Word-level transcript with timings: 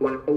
Morning, 0.00 0.32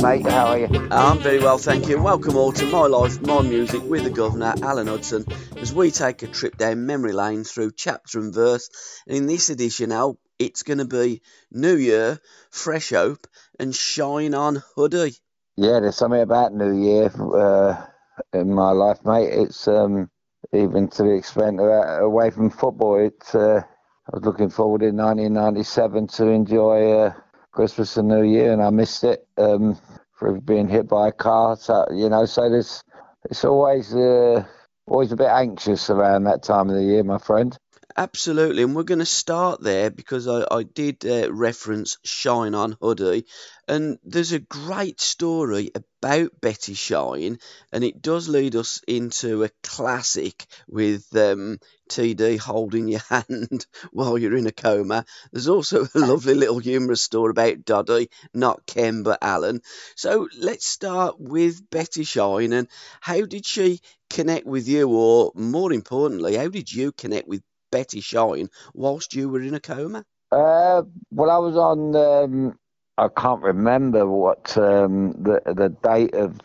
mate. 0.00 0.26
How 0.26 0.46
are 0.46 0.58
you? 0.58 0.88
I'm 0.90 1.18
very 1.18 1.40
well, 1.40 1.58
thank 1.58 1.88
you. 1.88 2.02
Welcome 2.02 2.36
all 2.36 2.52
to 2.52 2.64
My 2.70 2.86
Life, 2.86 3.20
My 3.20 3.42
Music 3.42 3.82
with 3.82 4.04
the 4.04 4.10
Governor, 4.10 4.54
Alan 4.62 4.86
Hudson, 4.86 5.26
as 5.58 5.74
we 5.74 5.90
take 5.90 6.22
a 6.22 6.26
trip 6.26 6.56
down 6.56 6.86
memory 6.86 7.12
lane 7.12 7.44
through 7.44 7.72
chapter 7.76 8.18
and 8.18 8.32
verse. 8.32 8.70
And 9.06 9.18
in 9.18 9.26
this 9.26 9.50
edition 9.50 9.90
now, 9.90 10.16
it's 10.38 10.62
going 10.62 10.78
to 10.78 10.86
be 10.86 11.20
New 11.50 11.76
Year, 11.76 12.18
Fresh 12.50 12.90
Hope, 12.90 13.26
and 13.60 13.74
Shine 13.74 14.32
On 14.32 14.62
Huddy. 14.74 15.16
Yeah, 15.58 15.80
there's 15.80 15.96
something 15.96 16.22
about 16.22 16.54
New 16.54 16.72
Year 16.82 17.10
uh, 17.14 17.84
in 18.32 18.54
my 18.54 18.70
life, 18.70 19.04
mate. 19.04 19.28
It's 19.34 19.68
um, 19.68 20.08
even 20.52 20.88
to 20.88 21.02
the 21.02 21.10
extent 21.14 21.60
uh, 21.60 22.02
away 22.02 22.30
from 22.30 22.50
football. 22.50 22.98
It's 22.98 23.34
uh, 23.34 23.62
I 23.64 24.16
was 24.16 24.24
looking 24.24 24.50
forward 24.50 24.82
in 24.82 24.96
1997 24.96 26.06
to 26.08 26.26
enjoy 26.28 26.92
uh, 26.92 27.12
Christmas 27.52 27.96
and 27.96 28.08
New 28.08 28.22
Year, 28.22 28.52
and 28.52 28.62
I 28.62 28.70
missed 28.70 29.04
it 29.04 29.26
um, 29.36 29.78
for 30.14 30.40
being 30.40 30.68
hit 30.68 30.88
by 30.88 31.08
a 31.08 31.12
car. 31.12 31.56
So 31.56 31.86
you 31.92 32.08
know, 32.08 32.24
so 32.24 32.48
there's 32.48 32.82
it's 33.30 33.44
always 33.44 33.94
uh, 33.94 34.44
always 34.86 35.12
a 35.12 35.16
bit 35.16 35.28
anxious 35.28 35.90
around 35.90 36.24
that 36.24 36.42
time 36.42 36.68
of 36.70 36.76
the 36.76 36.84
year, 36.84 37.04
my 37.04 37.18
friend. 37.18 37.56
Absolutely, 38.00 38.62
and 38.62 38.76
we're 38.76 38.84
going 38.84 39.00
to 39.00 39.04
start 39.04 39.60
there 39.60 39.90
because 39.90 40.28
I, 40.28 40.46
I 40.52 40.62
did 40.62 41.04
uh, 41.04 41.32
reference 41.32 41.98
Shine 42.04 42.54
On 42.54 42.76
Huddy, 42.80 43.26
and 43.66 43.98
there's 44.04 44.30
a 44.30 44.38
great 44.38 45.00
story 45.00 45.72
about 45.74 46.40
Betty 46.40 46.74
Shine, 46.74 47.40
and 47.72 47.82
it 47.82 48.00
does 48.00 48.28
lead 48.28 48.54
us 48.54 48.80
into 48.86 49.42
a 49.42 49.50
classic 49.64 50.46
with 50.68 51.08
um, 51.16 51.58
TD 51.90 52.36
holding 52.36 52.86
your 52.86 53.00
hand 53.08 53.66
while 53.90 54.16
you're 54.16 54.36
in 54.36 54.46
a 54.46 54.52
coma. 54.52 55.04
There's 55.32 55.48
also 55.48 55.82
a 55.84 55.88
lovely 55.98 56.34
little 56.34 56.60
humorous 56.60 57.02
story 57.02 57.30
about 57.32 57.64
Doddy, 57.64 58.10
not 58.32 58.64
Ken 58.64 59.02
but 59.02 59.18
Alan. 59.22 59.60
So 59.96 60.28
let's 60.38 60.68
start 60.68 61.16
with 61.18 61.68
Betty 61.68 62.04
Shine, 62.04 62.52
and 62.52 62.68
how 63.00 63.22
did 63.22 63.44
she 63.44 63.80
connect 64.08 64.46
with 64.46 64.68
you, 64.68 64.88
or 64.88 65.32
more 65.34 65.72
importantly, 65.72 66.36
how 66.36 66.46
did 66.46 66.72
you 66.72 66.92
connect 66.92 67.26
with 67.26 67.42
Betty 67.70 68.00
Shine 68.00 68.48
whilst 68.74 69.14
you 69.14 69.28
were 69.28 69.40
in 69.40 69.54
a 69.54 69.60
coma? 69.60 70.04
Uh, 70.30 70.82
well, 71.10 71.30
I 71.30 71.38
was 71.38 71.56
on. 71.56 71.96
Um, 71.96 72.58
I 72.98 73.08
can't 73.08 73.42
remember 73.42 74.06
what 74.06 74.56
um, 74.58 75.12
the 75.12 75.40
the 75.46 75.68
date 75.82 76.14
of. 76.14 76.38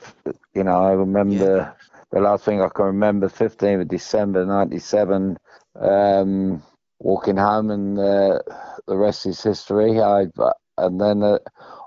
You 0.53 0.63
know, 0.63 0.83
I 0.83 0.91
remember 0.91 1.57
yeah. 1.57 1.71
the 2.11 2.21
last 2.21 2.45
thing 2.45 2.61
I 2.61 2.69
can 2.69 2.85
remember, 2.85 3.27
15th 3.27 3.81
of 3.81 3.87
December, 3.87 4.45
97. 4.45 5.37
Um, 5.75 6.63
walking 6.99 7.37
home, 7.37 7.71
and 7.71 7.99
uh, 7.99 8.39
the 8.87 8.97
rest 8.97 9.25
is 9.25 9.41
history. 9.41 9.99
I 9.99 10.27
and 10.77 10.99
then 10.99 11.21
uh, 11.21 11.37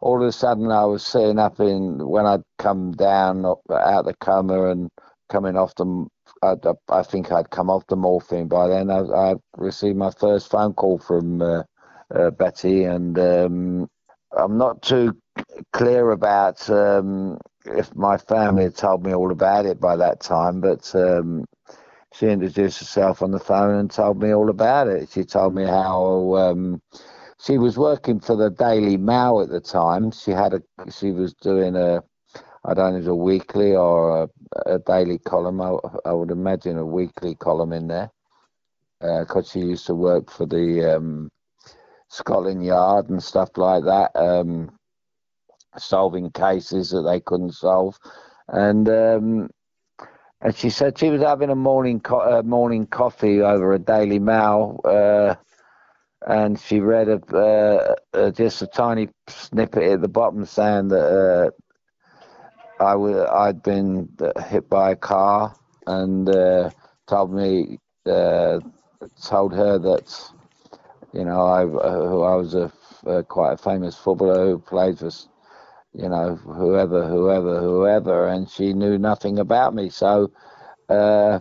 all 0.01 0.23
of 0.23 0.29
a 0.29 0.33
sudden 0.33 0.71
I 0.71 0.85
was 0.85 1.05
sitting 1.05 1.39
up 1.39 1.59
in 1.61 2.07
when 2.07 2.27
I'd 2.27 2.43
come 2.59 2.93
down 2.93 3.45
out 3.45 3.61
of 3.71 4.07
the 4.07 4.15
coma 4.21 4.71
and 4.71 4.91
coming 5.29 5.57
off 5.57 5.75
the 5.75 6.07
I, 6.43 6.55
I 6.89 7.03
think 7.03 7.33
I'd 7.33 7.51
come 7.51 7.71
off 7.71 7.87
the 7.87 7.97
morphine 7.97 8.49
by 8.49 8.69
then. 8.69 8.91
I, 8.91 9.01
I 9.01 9.35
received 9.57 9.97
my 9.99 10.11
first 10.11 10.51
phone 10.51 10.75
call 10.75 10.99
from 10.99 11.43
uh, 11.43 11.63
uh, 12.15 12.31
Betty, 12.31 12.85
and 12.85 13.19
um, 13.19 13.89
I'm 14.37 14.59
not 14.59 14.83
too 14.83 15.17
clear 15.73 16.11
about 16.11 16.69
um, 16.71 17.39
if 17.67 17.95
my 17.95 18.17
family 18.17 18.65
had 18.65 18.77
told 18.77 19.05
me 19.05 19.15
all 19.15 19.31
about 19.33 19.67
it 19.67 19.81
by 19.81 19.97
that 19.97 20.21
time, 20.21 20.61
but 20.61 20.95
um, 20.95 21.45
she 22.13 22.29
introduced 22.29 22.79
herself 22.81 23.23
on 23.23 23.31
the 23.31 23.39
phone 23.41 23.75
and 23.77 23.91
told 23.91 24.23
me 24.23 24.33
all 24.35 24.51
about 24.51 24.89
it. 24.89 25.11
She 25.11 25.25
told 25.25 25.55
me 25.55 25.65
how 25.65 26.35
um, 26.37 26.81
she 27.41 27.59
was 27.59 27.79
working 27.79 28.21
for 28.21 28.37
the 28.37 28.51
Daily 28.51 28.97
Mail 28.97 29.41
at 29.43 29.51
the 29.51 29.61
time. 29.61 30.11
She 30.13 30.31
had 30.31 30.55
a 30.55 30.63
she 30.91 31.13
was 31.13 31.35
doing 31.35 31.77
a 31.77 32.03
I 32.67 32.75
don't 32.75 32.93
know 32.93 32.99
it's 32.99 33.07
a 33.07 33.15
weekly 33.15 33.77
or 33.77 34.25
a, 34.25 34.75
a 34.75 34.79
daily 34.81 35.19
column. 35.19 35.61
I, 35.61 35.77
I, 36.05 36.13
would 36.13 36.33
imagine 36.33 36.79
a 36.79 36.85
weekly 36.85 37.37
column 37.37 37.73
in 37.73 37.87
there 37.87 38.11
because 39.01 39.49
uh, 39.49 39.53
she 39.53 39.61
used 39.61 39.87
to 39.87 39.95
work 39.95 40.31
for 40.31 40.47
the 40.47 40.97
um, 40.97 41.31
Scotland 42.09 42.65
Yard 42.65 43.09
and 43.09 43.23
stuff 43.23 43.51
like 43.57 43.85
that, 43.85 44.11
um, 44.17 44.77
solving 45.77 46.31
cases 46.31 46.91
that 46.91 47.03
they 47.03 47.21
couldn't 47.21 47.53
solve. 47.55 47.97
And 48.49 48.89
um, 48.89 49.51
and 50.41 50.57
she 50.57 50.71
said 50.71 50.99
she 50.99 51.11
was 51.11 51.23
having 51.23 51.51
a 51.51 51.57
morning 51.57 52.01
co- 52.01 52.39
uh, 52.39 52.43
morning 52.43 52.87
coffee 52.87 53.43
over 53.43 53.75
a 53.75 53.79
Daily 53.79 54.19
Mail. 54.19 54.81
Uh, 54.85 55.37
and 56.27 56.59
she 56.59 56.81
read 56.81 57.09
a, 57.09 57.97
uh, 58.13 58.31
just 58.33 58.61
a 58.63 58.67
tiny 58.67 59.09
snippet 59.29 59.85
at 59.85 60.01
the 60.01 60.09
bottom 60.09 60.45
saying 60.45 60.89
that 60.89 61.07
uh, 61.07 61.51
I 62.81 62.93
w- 62.93 63.25
I'd 63.27 63.63
been 63.63 64.09
hit 64.49 64.69
by 64.69 64.93
a 64.93 64.97
car 64.97 65.55
and 65.87 66.29
uh, 66.29 66.71
told 67.07 67.33
me, 67.33 67.79
uh, 68.07 68.61
told 69.23 69.55
her 69.55 69.79
that, 69.79 70.33
you 71.13 71.25
know, 71.25 71.47
I, 71.47 71.63
uh, 71.65 72.21
I 72.33 72.37
was 72.37 72.55
a, 72.55 72.73
uh, 73.07 73.23
quite 73.23 73.55
a 73.55 73.57
famous 73.57 73.97
footballer 73.97 74.47
who 74.47 74.59
played 74.59 74.99
for, 74.99 75.11
you 75.95 76.09
know, 76.09 76.37
whoever, 76.37 77.07
whoever, 77.09 77.61
whoever, 77.61 78.29
and 78.29 78.49
she 78.51 78.73
knew 78.73 78.99
nothing 78.99 79.39
about 79.39 79.75
me. 79.75 79.91
So, 79.91 80.31
uh, 80.89 81.41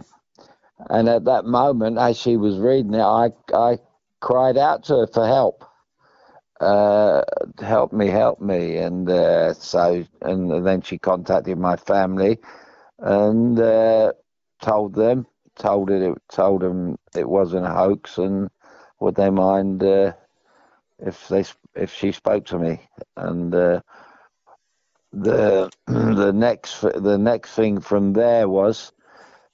and 0.90 1.10
at 1.10 1.26
that 1.26 1.46
moment, 1.46 1.98
as 1.98 2.18
she 2.18 2.38
was 2.38 2.60
reading 2.60 2.94
it, 2.96 3.02
I, 3.02 3.32
I 3.54 3.80
cried 4.22 4.58
out 4.58 4.84
to 4.86 4.98
her 5.00 5.08
for 5.08 5.26
help 5.28 5.66
uh, 6.60 7.22
help 7.60 7.92
me, 7.94 8.08
help 8.08 8.40
me. 8.42 8.78
And 8.78 9.10
uh, 9.10 9.54
so, 9.54 10.06
and 10.22 10.66
then 10.66 10.82
she 10.82 10.98
contacted 10.98 11.58
my 11.58 11.76
family 11.76 12.40
and 13.00 13.60
uh, 13.60 14.14
told 14.62 14.94
them, 14.96 15.28
told 15.56 15.90
it, 15.92 16.18
told 16.30 16.62
them 16.62 16.98
it 17.16 17.28
wasn't 17.28 17.66
a 17.66 17.70
hoax, 17.72 18.18
and 18.18 18.50
would 19.00 19.16
they 19.16 19.30
mind 19.30 19.84
uh, 19.84 20.14
if 21.00 21.28
they 21.28 21.44
if 21.76 21.94
she 21.94 22.12
spoke 22.12 22.46
to 22.46 22.60
me? 22.60 22.82
And 23.18 23.54
uh, 23.54 23.82
the 25.14 25.70
the 25.88 26.32
next 26.34 26.82
the 26.82 27.18
next 27.18 27.54
thing 27.56 27.80
from 27.80 28.14
there 28.14 28.48
was. 28.50 28.92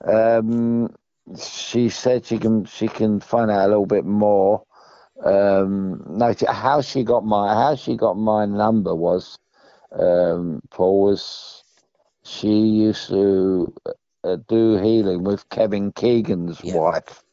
Um, 0.03 0.94
she 1.38 1.89
said 1.89 2.25
she 2.25 2.38
can 2.38 2.66
she 2.66 2.88
can 2.88 3.19
find 3.19 3.51
out 3.51 3.66
a 3.66 3.69
little 3.69 3.85
bit 3.85 4.06
more 4.06 4.63
um, 5.26 6.04
no, 6.08 6.34
how 6.48 6.82
she 6.82 7.04
got 7.04 7.26
my 7.26 7.54
how 7.54 7.76
she 7.76 7.96
got 7.96 8.18
my 8.18 8.46
number 8.46 8.96
was 8.96 9.38
um, 9.92 10.62
Paul 10.70 11.04
was 11.04 11.64
she 12.24 12.50
used 12.50 13.08
to 13.09 13.74
uh, 14.24 14.38
do 14.48 14.78
healing 14.78 15.24
with 15.24 15.48
Kevin 15.50 15.92
Keegan's 15.92 16.63
yeah. 16.63 16.74
wife, 16.74 17.24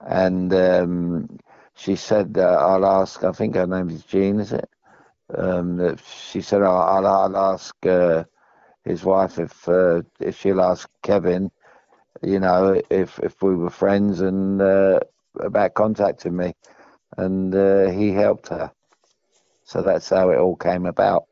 and 0.00 0.52
um, 0.54 1.38
she 1.74 1.96
said 1.96 2.36
uh, 2.38 2.56
I'll 2.58 2.86
ask. 2.86 3.22
I 3.24 3.32
think 3.32 3.54
her 3.54 3.66
name 3.66 3.90
is 3.90 4.04
Jean, 4.04 4.40
is 4.40 4.52
it? 4.52 4.68
Um, 5.36 5.96
she 6.04 6.40
said 6.40 6.62
I'll, 6.62 7.06
I'll 7.06 7.36
ask 7.36 7.74
uh, 7.86 8.24
his 8.84 9.04
wife 9.04 9.38
if 9.38 9.68
uh, 9.68 10.02
if 10.20 10.38
she'll 10.38 10.60
ask 10.60 10.88
Kevin, 11.02 11.50
you 12.22 12.38
know, 12.40 12.80
if 12.90 13.18
if 13.20 13.42
we 13.42 13.54
were 13.54 13.70
friends 13.70 14.20
and 14.20 14.60
uh, 14.60 15.00
about 15.40 15.74
contacting 15.74 16.36
me 16.36 16.54
and 17.20 17.54
uh, 17.54 17.90
he 17.90 18.12
helped 18.12 18.48
her. 18.48 18.72
So 19.64 19.82
that's 19.82 20.08
how 20.10 20.30
it 20.30 20.38
all 20.38 20.56
came 20.56 20.86
about. 20.86 21.26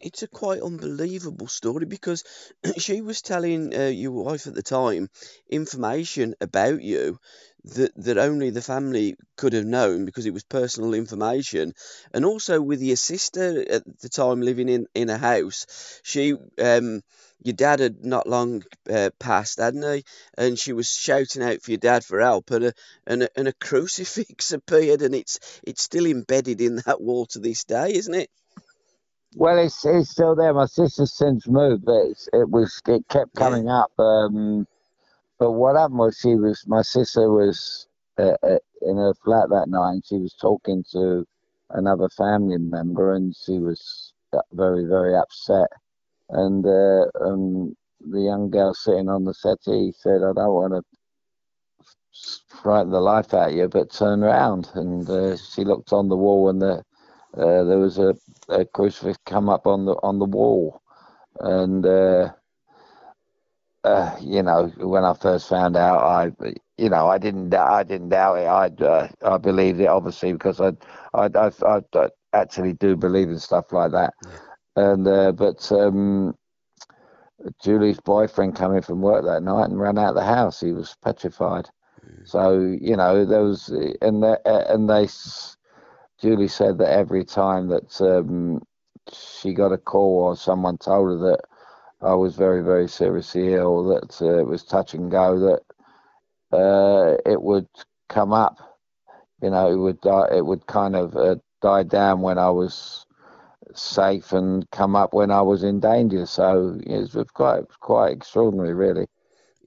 it's 0.00 0.22
a 0.22 0.28
quite 0.28 0.62
unbelievable 0.62 1.48
story 1.48 1.86
because 1.86 2.24
she 2.78 3.00
was 3.00 3.22
telling 3.22 3.74
uh, 3.74 3.86
your 3.86 4.12
wife 4.12 4.46
at 4.46 4.54
the 4.54 4.62
time 4.62 5.08
information 5.50 6.34
about 6.40 6.82
you 6.82 7.18
that 7.64 7.92
that 7.96 8.18
only 8.18 8.50
the 8.50 8.62
family 8.62 9.16
could 9.36 9.52
have 9.52 9.64
known 9.64 10.04
because 10.04 10.26
it 10.26 10.34
was 10.34 10.44
personal 10.44 10.94
information, 10.94 11.74
and 12.12 12.24
also 12.24 12.60
with 12.60 12.82
your 12.82 12.96
sister 12.96 13.64
at 13.70 14.00
the 14.00 14.08
time 14.08 14.40
living 14.40 14.68
in 14.68 14.86
in 14.94 15.10
a 15.10 15.18
house, 15.18 16.00
she 16.02 16.34
um 16.60 17.02
your 17.42 17.54
dad 17.54 17.80
had 17.80 18.04
not 18.04 18.28
long 18.28 18.64
uh, 18.90 19.10
passed, 19.18 19.58
hadn't 19.58 19.82
he? 19.82 20.04
And 20.36 20.58
she 20.58 20.72
was 20.72 20.88
shouting 20.88 21.42
out 21.42 21.62
for 21.62 21.70
your 21.70 21.78
dad 21.78 22.04
for 22.04 22.20
help, 22.20 22.50
and 22.50 22.66
a, 22.66 22.72
and 23.06 23.22
a, 23.22 23.28
and 23.36 23.48
a 23.48 23.52
crucifix 23.60 24.52
appeared, 24.52 25.02
and 25.02 25.14
it's 25.14 25.60
it's 25.62 25.82
still 25.82 26.06
embedded 26.06 26.60
in 26.60 26.76
that 26.86 27.00
wall 27.00 27.26
to 27.26 27.38
this 27.38 27.64
day, 27.64 27.92
isn't 27.94 28.14
it? 28.14 28.30
Well, 29.34 29.58
it's 29.58 29.84
it's 29.84 30.10
still 30.10 30.34
there. 30.34 30.54
My 30.54 30.66
sister's 30.66 31.12
since 31.12 31.46
moved, 31.46 31.84
but 31.84 32.06
it's, 32.06 32.28
it 32.32 32.48
was 32.48 32.80
it 32.88 33.06
kept 33.08 33.34
coming 33.34 33.66
yeah. 33.66 33.80
up. 33.80 33.92
Um, 33.98 34.66
but 35.38 35.52
what 35.52 35.76
happened 35.76 35.98
was 35.98 36.18
she 36.18 36.34
was 36.34 36.64
my 36.66 36.82
sister 36.82 37.30
was 37.30 37.86
uh, 38.18 38.36
uh, 38.42 38.58
in 38.82 38.96
her 38.96 39.14
flat 39.24 39.48
that 39.50 39.68
night, 39.68 39.92
and 39.92 40.04
she 40.04 40.18
was 40.18 40.34
talking 40.34 40.84
to 40.92 41.26
another 41.70 42.08
family 42.10 42.58
member, 42.58 43.14
and 43.14 43.34
she 43.36 43.58
was 43.58 44.12
very 44.52 44.84
very 44.84 45.14
upset. 45.16 45.68
And 46.30 46.64
uh, 46.66 47.06
um, 47.20 47.76
the 48.00 48.20
young 48.20 48.50
girl 48.50 48.74
sitting 48.74 49.08
on 49.08 49.24
the 49.24 49.34
settee 49.34 49.92
said, 49.96 50.22
"I 50.22 50.32
don't 50.32 50.54
want 50.54 50.72
to." 50.74 50.82
frighten 52.48 52.90
the 52.90 53.00
life 53.00 53.32
out 53.32 53.50
of 53.50 53.54
you, 53.54 53.68
but 53.68 53.92
turn 53.92 54.22
around. 54.24 54.68
And 54.74 55.08
uh, 55.08 55.36
she 55.36 55.64
looked 55.64 55.92
on 55.92 56.08
the 56.08 56.16
wall, 56.16 56.48
and 56.48 56.60
the 56.60 56.84
uh, 57.36 57.64
there 57.64 57.78
was 57.78 57.98
a, 57.98 58.14
a, 58.48 58.64
crucifix 58.64 59.18
come 59.26 59.48
up 59.48 59.66
on 59.66 59.84
the 59.84 59.92
on 60.02 60.18
the 60.18 60.24
wall, 60.24 60.82
and 61.40 61.86
uh, 63.84 63.88
uh, 63.88 64.16
you 64.20 64.42
know 64.42 64.68
when 64.78 65.04
I 65.04 65.14
first 65.14 65.48
found 65.48 65.76
out, 65.76 66.02
I 66.02 66.32
you 66.76 66.88
know 66.88 67.08
I 67.08 67.18
didn't 67.18 67.54
I 67.54 67.82
didn't 67.82 68.10
doubt 68.10 68.38
it. 68.38 68.46
I 68.46 68.84
uh, 68.84 69.08
I 69.22 69.38
believed 69.38 69.80
it 69.80 69.86
obviously 69.86 70.32
because 70.32 70.60
I 70.60 70.72
I, 71.14 71.28
I 71.34 71.50
I, 71.62 71.80
I 71.94 72.08
actually 72.32 72.74
do 72.74 72.96
believe 72.96 73.28
in 73.28 73.38
stuff 73.38 73.72
like 73.72 73.92
that, 73.92 74.14
and 74.76 75.06
uh, 75.06 75.32
but. 75.32 75.70
Um, 75.72 76.34
Julie's 77.62 78.00
boyfriend 78.00 78.56
came 78.56 78.74
in 78.74 78.82
from 78.82 79.00
work 79.00 79.24
that 79.24 79.44
night 79.44 79.66
and 79.66 79.78
ran 79.78 79.96
out 79.96 80.08
of 80.08 80.14
the 80.16 80.24
house. 80.24 80.58
He 80.60 80.72
was 80.72 80.96
petrified. 81.04 81.68
Mm. 82.04 82.28
So 82.28 82.76
you 82.80 82.96
know 82.96 83.24
there 83.24 83.42
was, 83.42 83.68
and 84.02 84.22
they, 84.24 84.36
and 84.44 84.90
they 84.90 85.06
Julie 86.20 86.48
said 86.48 86.78
that 86.78 86.90
every 86.90 87.24
time 87.24 87.68
that 87.68 88.00
um, 88.00 88.60
she 89.12 89.54
got 89.54 89.72
a 89.72 89.78
call 89.78 90.24
or 90.24 90.36
someone 90.36 90.78
told 90.78 91.10
her 91.10 91.30
that 91.30 91.40
I 92.00 92.14
was 92.14 92.36
very, 92.36 92.62
very 92.62 92.88
seriously 92.88 93.54
ill, 93.54 93.84
that 93.88 94.22
uh, 94.22 94.38
it 94.38 94.46
was 94.46 94.62
touch 94.62 94.94
and 94.94 95.10
go, 95.10 95.38
that 96.50 96.56
uh, 96.56 97.16
it 97.26 97.42
would 97.42 97.68
come 98.08 98.32
up. 98.32 98.58
You 99.42 99.50
know, 99.50 99.70
it 99.70 99.76
would 99.76 100.00
die, 100.00 100.28
it 100.36 100.46
would 100.46 100.66
kind 100.66 100.96
of 100.96 101.16
uh, 101.16 101.36
die 101.60 101.82
down 101.84 102.20
when 102.20 102.38
I 102.38 102.50
was 102.50 103.06
safe 103.74 104.32
and 104.32 104.68
come 104.70 104.96
up 104.96 105.12
when 105.12 105.30
I 105.30 105.42
was 105.42 105.62
in 105.64 105.80
danger. 105.80 106.26
So 106.26 106.78
it 106.84 107.14
was 107.14 107.26
quite 107.34 107.64
quite 107.80 108.12
extraordinary, 108.12 108.74
really 108.74 109.06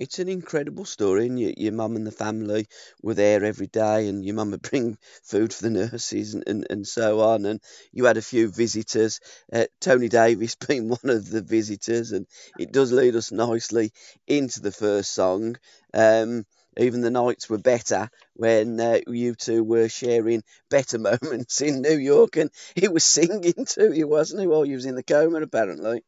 it's 0.02 0.20
an 0.20 0.28
incredible 0.28 0.86
story, 0.86 1.28
and 1.28 1.40
your, 1.40 1.54
your 1.56 1.72
mum 1.74 1.96
and 1.96 2.06
the 2.08 2.12
family 2.12 2.68
were 3.02 3.14
there 3.14 3.44
every 3.46 3.68
day, 3.68 4.08
and 4.08 4.26
your 4.26 4.36
mum 4.36 4.52
would 4.52 4.62
bring 4.70 4.98
food 5.24 5.54
for 5.54 5.64
the 5.64 5.70
nurses 5.70 6.34
and, 6.34 6.44
and, 6.48 6.68
and 6.70 6.88
so 6.88 7.22
on. 7.22 7.46
And 7.46 7.62
you 7.92 8.06
had 8.06 8.18
a 8.18 8.22
few 8.22 8.50
visitors, 8.50 9.20
uh, 9.54 9.66
Tony 9.80 10.10
Davis 10.10 10.56
being 10.68 10.90
one 10.90 11.00
of 11.10 11.30
the 11.30 11.42
visitors, 11.42 12.12
and 12.12 12.26
it 12.60 12.72
does 12.72 12.92
lead 12.92 13.16
us 13.16 13.32
nicely 13.32 13.92
into 14.28 14.60
the 14.62 14.72
first 14.72 15.14
song. 15.14 15.56
Um, 15.94 16.46
even 16.78 17.02
the 17.02 17.12
nights 17.12 17.50
were 17.50 17.58
better 17.60 18.10
when 18.34 18.80
uh, 18.80 19.00
you 19.08 19.36
two 19.36 19.64
were 19.64 19.90
sharing 19.90 20.44
better 20.70 20.98
moments 21.22 21.62
in 21.62 21.82
New 21.82 21.98
York, 21.98 22.38
and 22.38 22.50
he 22.76 22.88
was 22.88 23.04
singing 23.04 23.66
to 23.66 23.96
you, 23.96 24.08
wasn't 24.08 24.42
he, 24.42 24.48
while 24.48 24.66
you 24.66 24.76
was 24.76 24.86
in 24.86 24.96
the 24.96 25.04
coma, 25.04 25.42
apparently. 25.42 26.04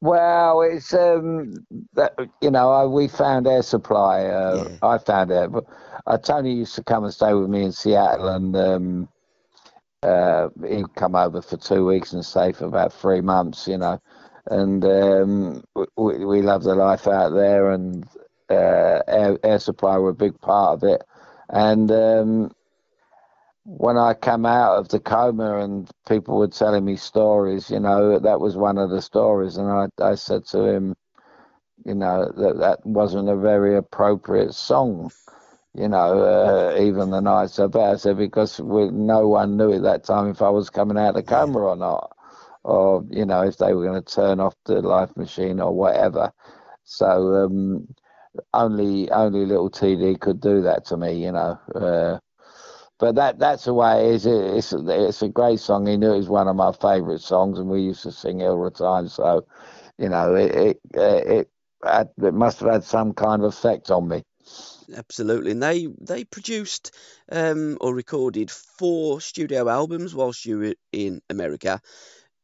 Well, 0.00 0.62
it's 0.62 0.94
um, 0.94 1.52
that, 1.92 2.14
you 2.40 2.50
know, 2.50 2.72
I, 2.72 2.86
we 2.86 3.06
found 3.06 3.46
air 3.46 3.62
supply. 3.62 4.24
Uh, 4.24 4.68
yeah. 4.70 4.76
I 4.82 4.98
found 4.98 5.30
it, 5.30 5.52
but 5.52 5.64
uh, 6.06 6.16
Tony 6.16 6.54
used 6.54 6.74
to 6.76 6.82
come 6.82 7.04
and 7.04 7.12
stay 7.12 7.34
with 7.34 7.50
me 7.50 7.64
in 7.64 7.72
Seattle, 7.72 8.28
and 8.28 8.56
um, 8.56 9.08
uh, 10.02 10.48
he'd 10.66 10.94
come 10.94 11.14
over 11.14 11.42
for 11.42 11.58
two 11.58 11.84
weeks 11.84 12.14
and 12.14 12.24
stay 12.24 12.52
for 12.52 12.64
about 12.64 12.94
three 12.94 13.20
months. 13.20 13.68
You 13.68 13.76
know, 13.76 14.00
and 14.46 14.82
um, 14.86 15.64
we, 15.96 16.24
we 16.24 16.40
love 16.40 16.62
the 16.62 16.74
life 16.74 17.06
out 17.06 17.34
there, 17.34 17.70
and 17.70 18.04
uh, 18.48 19.02
air, 19.06 19.38
air 19.44 19.58
supply 19.58 19.98
were 19.98 20.10
a 20.10 20.14
big 20.14 20.40
part 20.40 20.82
of 20.82 20.88
it, 20.88 21.04
and 21.50 21.90
um, 21.92 22.52
when 23.78 23.96
I 23.96 24.14
come 24.14 24.46
out 24.46 24.78
of 24.78 24.88
the 24.88 24.98
coma 24.98 25.58
and 25.58 25.88
people 26.08 26.38
were 26.38 26.48
telling 26.48 26.84
me 26.84 26.96
stories, 26.96 27.70
you 27.70 27.78
know, 27.78 28.18
that 28.18 28.40
was 28.40 28.56
one 28.56 28.78
of 28.78 28.90
the 28.90 29.00
stories. 29.00 29.56
And 29.56 29.70
I, 29.70 29.86
I 30.02 30.16
said 30.16 30.44
to 30.46 30.64
him, 30.64 30.96
you 31.84 31.94
know, 31.94 32.32
that 32.36 32.58
that 32.58 32.84
wasn't 32.84 33.28
a 33.28 33.36
very 33.36 33.76
appropriate 33.76 34.54
song, 34.54 35.12
you 35.74 35.88
know, 35.88 36.20
uh, 36.20 36.78
even 36.80 37.10
the 37.10 37.20
night 37.20 37.50
so 37.50 37.68
bad. 37.68 37.94
I 37.94 37.96
said, 37.96 38.18
because 38.18 38.60
we, 38.60 38.90
no 38.90 39.28
one 39.28 39.56
knew 39.56 39.72
at 39.72 39.82
that 39.82 40.04
time 40.04 40.28
if 40.30 40.42
I 40.42 40.50
was 40.50 40.68
coming 40.68 40.98
out 40.98 41.10
of 41.10 41.14
the 41.14 41.22
coma 41.22 41.58
or 41.60 41.76
not, 41.76 42.16
or, 42.64 43.04
you 43.08 43.24
know, 43.24 43.42
if 43.42 43.56
they 43.58 43.72
were 43.72 43.84
going 43.86 44.02
to 44.02 44.14
turn 44.14 44.40
off 44.40 44.56
the 44.64 44.82
life 44.82 45.16
machine 45.16 45.60
or 45.60 45.72
whatever. 45.72 46.32
So, 46.84 47.06
um, 47.44 47.86
only 48.52 49.10
only 49.10 49.46
little 49.46 49.70
TD 49.70 50.18
could 50.20 50.40
do 50.40 50.62
that 50.62 50.86
to 50.86 50.96
me, 50.96 51.22
you 51.22 51.32
know. 51.32 51.58
Uh, 51.74 52.18
but 53.00 53.14
that 53.16 53.38
that's 53.38 53.64
the 53.64 53.74
way 53.74 54.10
it 54.10 54.26
is. 54.26 54.26
It's 54.26 54.72
it's 54.72 55.22
a 55.22 55.28
great 55.28 55.60
song. 55.60 55.86
He 55.86 55.96
knew 55.96 56.12
it 56.12 56.18
was 56.18 56.28
one 56.28 56.48
of 56.48 56.56
my 56.56 56.72
favourite 56.72 57.20
songs, 57.20 57.58
and 57.58 57.68
we 57.68 57.82
used 57.82 58.02
to 58.04 58.12
sing 58.12 58.40
it 58.40 58.46
all 58.46 58.62
the 58.64 58.70
time. 58.70 59.08
So, 59.08 59.46
you 59.98 60.08
know, 60.08 60.34
it 60.34 60.54
it 60.54 60.80
it, 60.94 61.50
had, 61.84 62.10
it 62.22 62.34
must 62.34 62.60
have 62.60 62.70
had 62.70 62.84
some 62.84 63.12
kind 63.14 63.42
of 63.42 63.48
effect 63.48 63.90
on 63.90 64.08
me. 64.08 64.24
Absolutely, 64.94 65.52
and 65.52 65.62
they 65.62 65.88
they 66.00 66.24
produced 66.24 66.92
um, 67.32 67.78
or 67.80 67.94
recorded 67.94 68.50
four 68.50 69.20
studio 69.20 69.68
albums 69.68 70.14
whilst 70.14 70.44
you 70.44 70.58
were 70.58 70.74
in 70.92 71.22
America. 71.30 71.80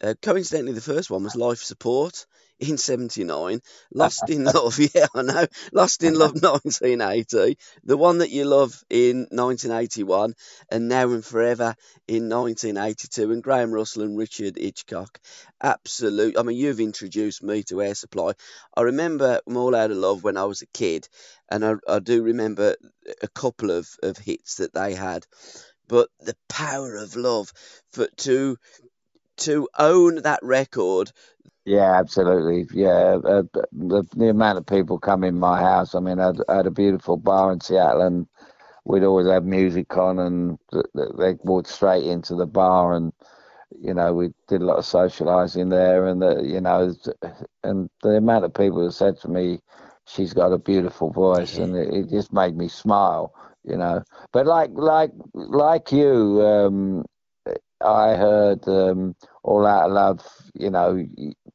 Uh, 0.03 0.15
coincidentally, 0.23 0.73
the 0.73 0.81
first 0.81 1.11
one 1.11 1.25
was 1.25 1.37
Life 1.37 1.63
Support, 1.63 2.27
in 2.59 2.79
79, 2.79 3.61
Lost 3.95 4.29
in 4.31 4.45
Love, 4.45 4.79
yeah, 4.95 5.07
I 5.15 5.23
know, 5.23 5.47
Lost 5.73 6.03
in 6.03 6.15
Love 6.15 6.33
1980, 6.43 7.59
The 7.85 7.97
One 7.97 8.19
That 8.19 8.31
You 8.31 8.45
Love 8.45 8.83
in 8.89 9.27
1981, 9.31 10.35
and 10.71 10.89
Now 10.89 11.11
and 11.11 11.25
Forever 11.25 11.75
in 12.09 12.29
1982, 12.29 13.33
and 13.33 13.43
Graham 13.43 13.73
Russell 13.73 14.03
and 14.03 14.17
Richard 14.17 14.57
Hitchcock. 14.57 15.21
Absolute, 15.63 16.39
I 16.39 16.43
mean, 16.43 16.57
you've 16.57 16.81
introduced 16.81 17.43
me 17.43 17.63
to 17.65 17.83
Air 17.83 17.95
Supply. 17.95 18.33
I 18.77 18.83
remember 18.83 19.41
I'm 19.47 19.57
All 19.57 19.75
Out 19.75 19.91
of 19.91 19.97
Love 19.97 20.25
when 20.25 20.37
I 20.37 20.45
was 20.45 20.63
a 20.63 20.67
kid, 20.67 21.09
and 21.51 21.65
I, 21.65 21.75
I 21.89 21.99
do 21.99 22.23
remember 22.23 22.77
a 23.23 23.29
couple 23.29 23.71
of, 23.71 23.89
of 24.03 24.17
hits 24.19 24.57
that 24.57 24.75
they 24.75 24.95
had. 24.95 25.27
But 25.89 26.09
the 26.19 26.37
power 26.49 26.97
of 26.97 27.15
love 27.15 27.53
for 27.93 28.09
to 28.09 28.59
to 29.37 29.69
own 29.79 30.23
that 30.23 30.41
record 30.43 31.13
yeah, 31.67 31.99
absolutely. 31.99 32.69
Yeah, 32.73 33.19
uh, 33.25 33.43
the, 33.73 34.07
the 34.15 34.29
amount 34.29 34.59
of 34.59 34.67
people 34.67 35.01
come 35.01 35.25
in 35.25 35.39
my 35.39 35.59
house. 35.59 35.97
I 35.97 36.01
mean, 36.01 36.21
I 36.21 36.33
had, 36.49 36.67
a 36.67 36.71
beautiful 36.71 37.17
bar 37.17 37.53
in 37.53 37.61
Seattle, 37.61 38.03
and 38.03 38.29
we'd 38.85 39.03
always 39.03 39.27
have 39.27 39.45
music 39.45 39.97
on, 39.97 40.21
and 40.21 40.59
they 40.95 41.35
walked 41.43 41.69
straight 41.69 42.05
into 42.05 42.37
the 42.37 42.47
bar, 42.47 42.95
and 42.95 43.13
you 43.81 43.95
know, 43.95 44.15
we 44.15 44.29
did 44.47 44.63
a 44.63 44.65
lot 44.65 44.79
of 44.79 44.85
socialising 44.85 45.71
there, 45.71 46.07
and 46.07 46.23
the, 46.23 46.41
you 46.45 46.61
know, 46.61 46.95
and 47.65 47.91
the 48.01 48.11
amount 48.11 48.45
of 48.45 48.55
people 48.55 48.85
that 48.85 48.93
said 48.93 49.19
to 49.21 49.29
me, 49.29 49.61
"She's 50.07 50.33
got 50.33 50.53
a 50.53 50.59
beautiful 50.59 51.11
voice," 51.11 51.59
and 51.59 51.75
it, 51.75 51.93
it 51.93 52.11
just 52.11 52.33
made 52.33 52.57
me 52.57 52.69
smile, 52.69 53.35
you 53.65 53.77
know. 53.77 54.05
But 54.33 54.47
like, 54.47 54.71
like, 54.73 55.11
like 55.35 55.91
you, 55.91 56.43
um, 56.43 57.05
I 57.81 58.17
heard 58.17 58.67
um, 58.69 59.15
"All 59.43 59.67
Out 59.67 59.87
of 59.87 59.93
Love," 59.93 60.27
you 60.55 60.71
know, 60.71 61.07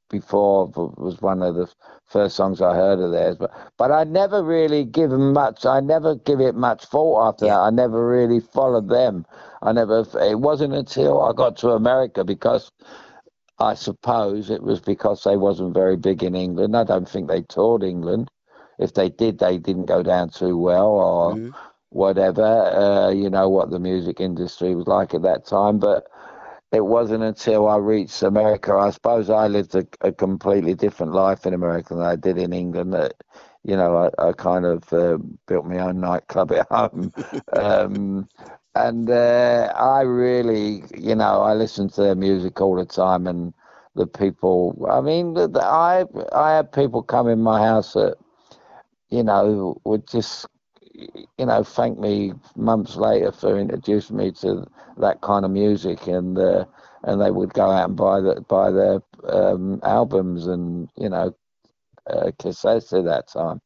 before 0.09 0.67
was 0.67 1.21
one 1.21 1.41
of 1.41 1.55
the 1.55 1.67
first 2.05 2.35
songs 2.35 2.61
I 2.61 2.75
heard 2.75 2.99
of 2.99 3.11
theirs. 3.11 3.37
But 3.37 3.51
but 3.77 3.91
I 3.91 4.03
never 4.03 4.43
really 4.43 4.85
given 4.85 5.33
much. 5.33 5.65
I 5.65 5.79
never 5.79 6.15
give 6.15 6.39
it 6.39 6.55
much 6.55 6.85
thought 6.85 7.27
after 7.27 7.45
yeah. 7.45 7.55
that. 7.55 7.61
I 7.61 7.69
never 7.71 8.07
really 8.07 8.39
followed 8.39 8.89
them. 8.89 9.25
I 9.61 9.71
never. 9.71 10.05
It 10.19 10.39
wasn't 10.39 10.73
until 10.73 11.21
I 11.21 11.33
got 11.33 11.57
to 11.57 11.71
America 11.71 12.23
because. 12.23 12.71
I 13.59 13.75
suppose 13.75 14.49
it 14.49 14.63
was 14.63 14.79
because 14.79 15.23
they 15.23 15.37
wasn't 15.37 15.75
very 15.75 15.95
big 15.95 16.23
in 16.23 16.33
England. 16.33 16.75
I 16.75 16.83
don't 16.83 17.07
think 17.07 17.27
they 17.27 17.43
toured 17.43 17.83
England. 17.83 18.31
If 18.79 18.95
they 18.95 19.09
did, 19.09 19.37
they 19.37 19.59
didn't 19.59 19.85
go 19.85 20.01
down 20.01 20.29
too 20.29 20.57
well, 20.57 20.87
or 20.87 21.35
mm. 21.35 21.53
Whatever. 21.91 22.43
Uh, 22.43 23.11
you 23.11 23.29
know 23.29 23.49
what 23.49 23.71
the 23.71 23.79
music 23.79 24.19
industry 24.21 24.75
was 24.75 24.87
like 24.87 25.13
at 25.15 25.23
that 25.23 25.45
time. 25.45 25.79
But 25.79 26.07
it 26.71 26.85
wasn't 26.85 27.23
until 27.23 27.67
I 27.67 27.77
reached 27.77 28.23
America. 28.23 28.73
I 28.75 28.91
suppose 28.91 29.29
I 29.29 29.47
lived 29.47 29.75
a, 29.75 29.85
a 30.01 30.11
completely 30.11 30.73
different 30.75 31.13
life 31.13 31.45
in 31.45 31.53
America 31.53 31.95
than 31.95 32.05
I 32.05 32.15
did 32.15 32.37
in 32.37 32.53
England. 32.53 32.93
That 32.93 33.13
you 33.63 33.75
know, 33.77 34.09
I, 34.19 34.29
I 34.29 34.33
kind 34.33 34.65
of 34.65 34.91
uh, 34.93 35.17
built 35.47 35.65
my 35.65 35.79
own 35.79 35.99
nightclub 36.01 36.51
at 36.53 36.67
home. 36.71 37.13
um, 37.53 38.27
and 38.75 39.09
uh, 39.09 39.71
I 39.75 40.01
really, 40.01 40.83
you 40.97 41.15
know, 41.15 41.41
I 41.41 41.53
listened 41.53 41.93
to 41.93 42.01
their 42.03 42.15
music 42.15 42.61
all 42.61 42.75
the 42.75 42.85
time, 42.85 43.27
and 43.27 43.53
the 43.95 44.07
people. 44.07 44.87
I 44.89 45.01
mean, 45.01 45.33
the, 45.33 45.47
the, 45.47 45.63
I 45.63 46.05
I 46.33 46.55
had 46.55 46.71
people 46.71 47.03
come 47.03 47.27
in 47.27 47.41
my 47.41 47.61
house 47.65 47.93
that, 47.93 48.17
you 49.09 49.23
know, 49.23 49.79
would 49.85 50.07
just, 50.07 50.47
you 50.93 51.45
know, 51.45 51.63
thank 51.63 51.99
me 51.99 52.33
months 52.55 52.95
later 52.95 53.31
for 53.31 53.57
introducing 53.57 54.17
me 54.17 54.31
to 54.31 54.65
that 54.97 55.21
kind 55.21 55.45
of 55.45 55.51
music, 55.51 56.07
and 56.07 56.37
uh, 56.37 56.65
and 57.03 57.21
they 57.21 57.31
would 57.31 57.53
go 57.53 57.69
out 57.69 57.89
and 57.89 57.97
buy 57.97 58.19
the 58.21 58.41
buy 58.47 58.71
their 58.71 59.01
um, 59.29 59.79
albums 59.83 60.47
and 60.47 60.89
you 60.97 61.09
know 61.09 61.33
uh, 62.09 62.31
cassettes 62.39 62.97
at 62.97 63.05
that 63.05 63.27
time. 63.27 63.61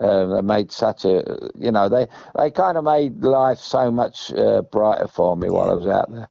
Uh, 0.00 0.26
they 0.26 0.42
made 0.42 0.70
such 0.70 1.04
a, 1.04 1.50
you 1.58 1.72
know, 1.72 1.88
they 1.88 2.06
they 2.36 2.50
kind 2.50 2.76
of 2.78 2.84
made 2.84 3.22
life 3.24 3.58
so 3.58 3.90
much 3.90 4.32
uh, 4.34 4.62
brighter 4.62 5.08
for 5.08 5.36
me 5.36 5.50
while 5.50 5.70
I 5.70 5.74
was 5.74 5.86
out 5.86 6.10
there. 6.12 6.28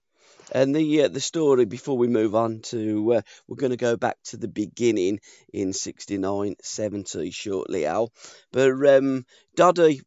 And 0.51 0.75
the 0.75 1.03
uh, 1.03 1.07
the 1.07 1.19
story 1.19 1.65
before 1.65 1.97
we 1.97 2.07
move 2.07 2.35
on 2.35 2.61
to 2.63 3.13
uh, 3.15 3.21
we're 3.47 3.57
going 3.57 3.71
to 3.71 3.77
go 3.77 3.97
back 3.97 4.17
to 4.25 4.37
the 4.37 4.47
beginning 4.47 5.19
in 5.53 5.73
69 5.73 6.55
70 6.61 7.31
shortly 7.31 7.85
Al 7.85 8.11
but 8.51 8.71
um 8.87 9.25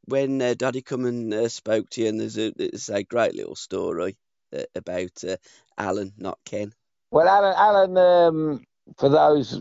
when 0.05 0.43
uh, 0.43 0.55
Doddy 0.57 0.83
come 0.83 1.05
and 1.05 1.33
uh, 1.35 1.49
spoke 1.49 1.91
to 1.91 2.03
you 2.03 2.09
and 2.09 2.21
there's 2.21 2.39
a, 2.39 2.53
there's 2.57 2.89
a 2.89 3.03
great 3.03 3.35
little 3.35 3.57
story 3.57 4.17
uh, 4.57 4.63
about 4.75 5.25
uh, 5.29 5.37
Alan 5.77 6.13
not 6.17 6.39
Ken 6.45 6.73
well 7.11 7.29
Alan 7.29 7.55
Alan 7.57 7.97
um, 7.97 8.65
for 8.99 9.09
those 9.09 9.61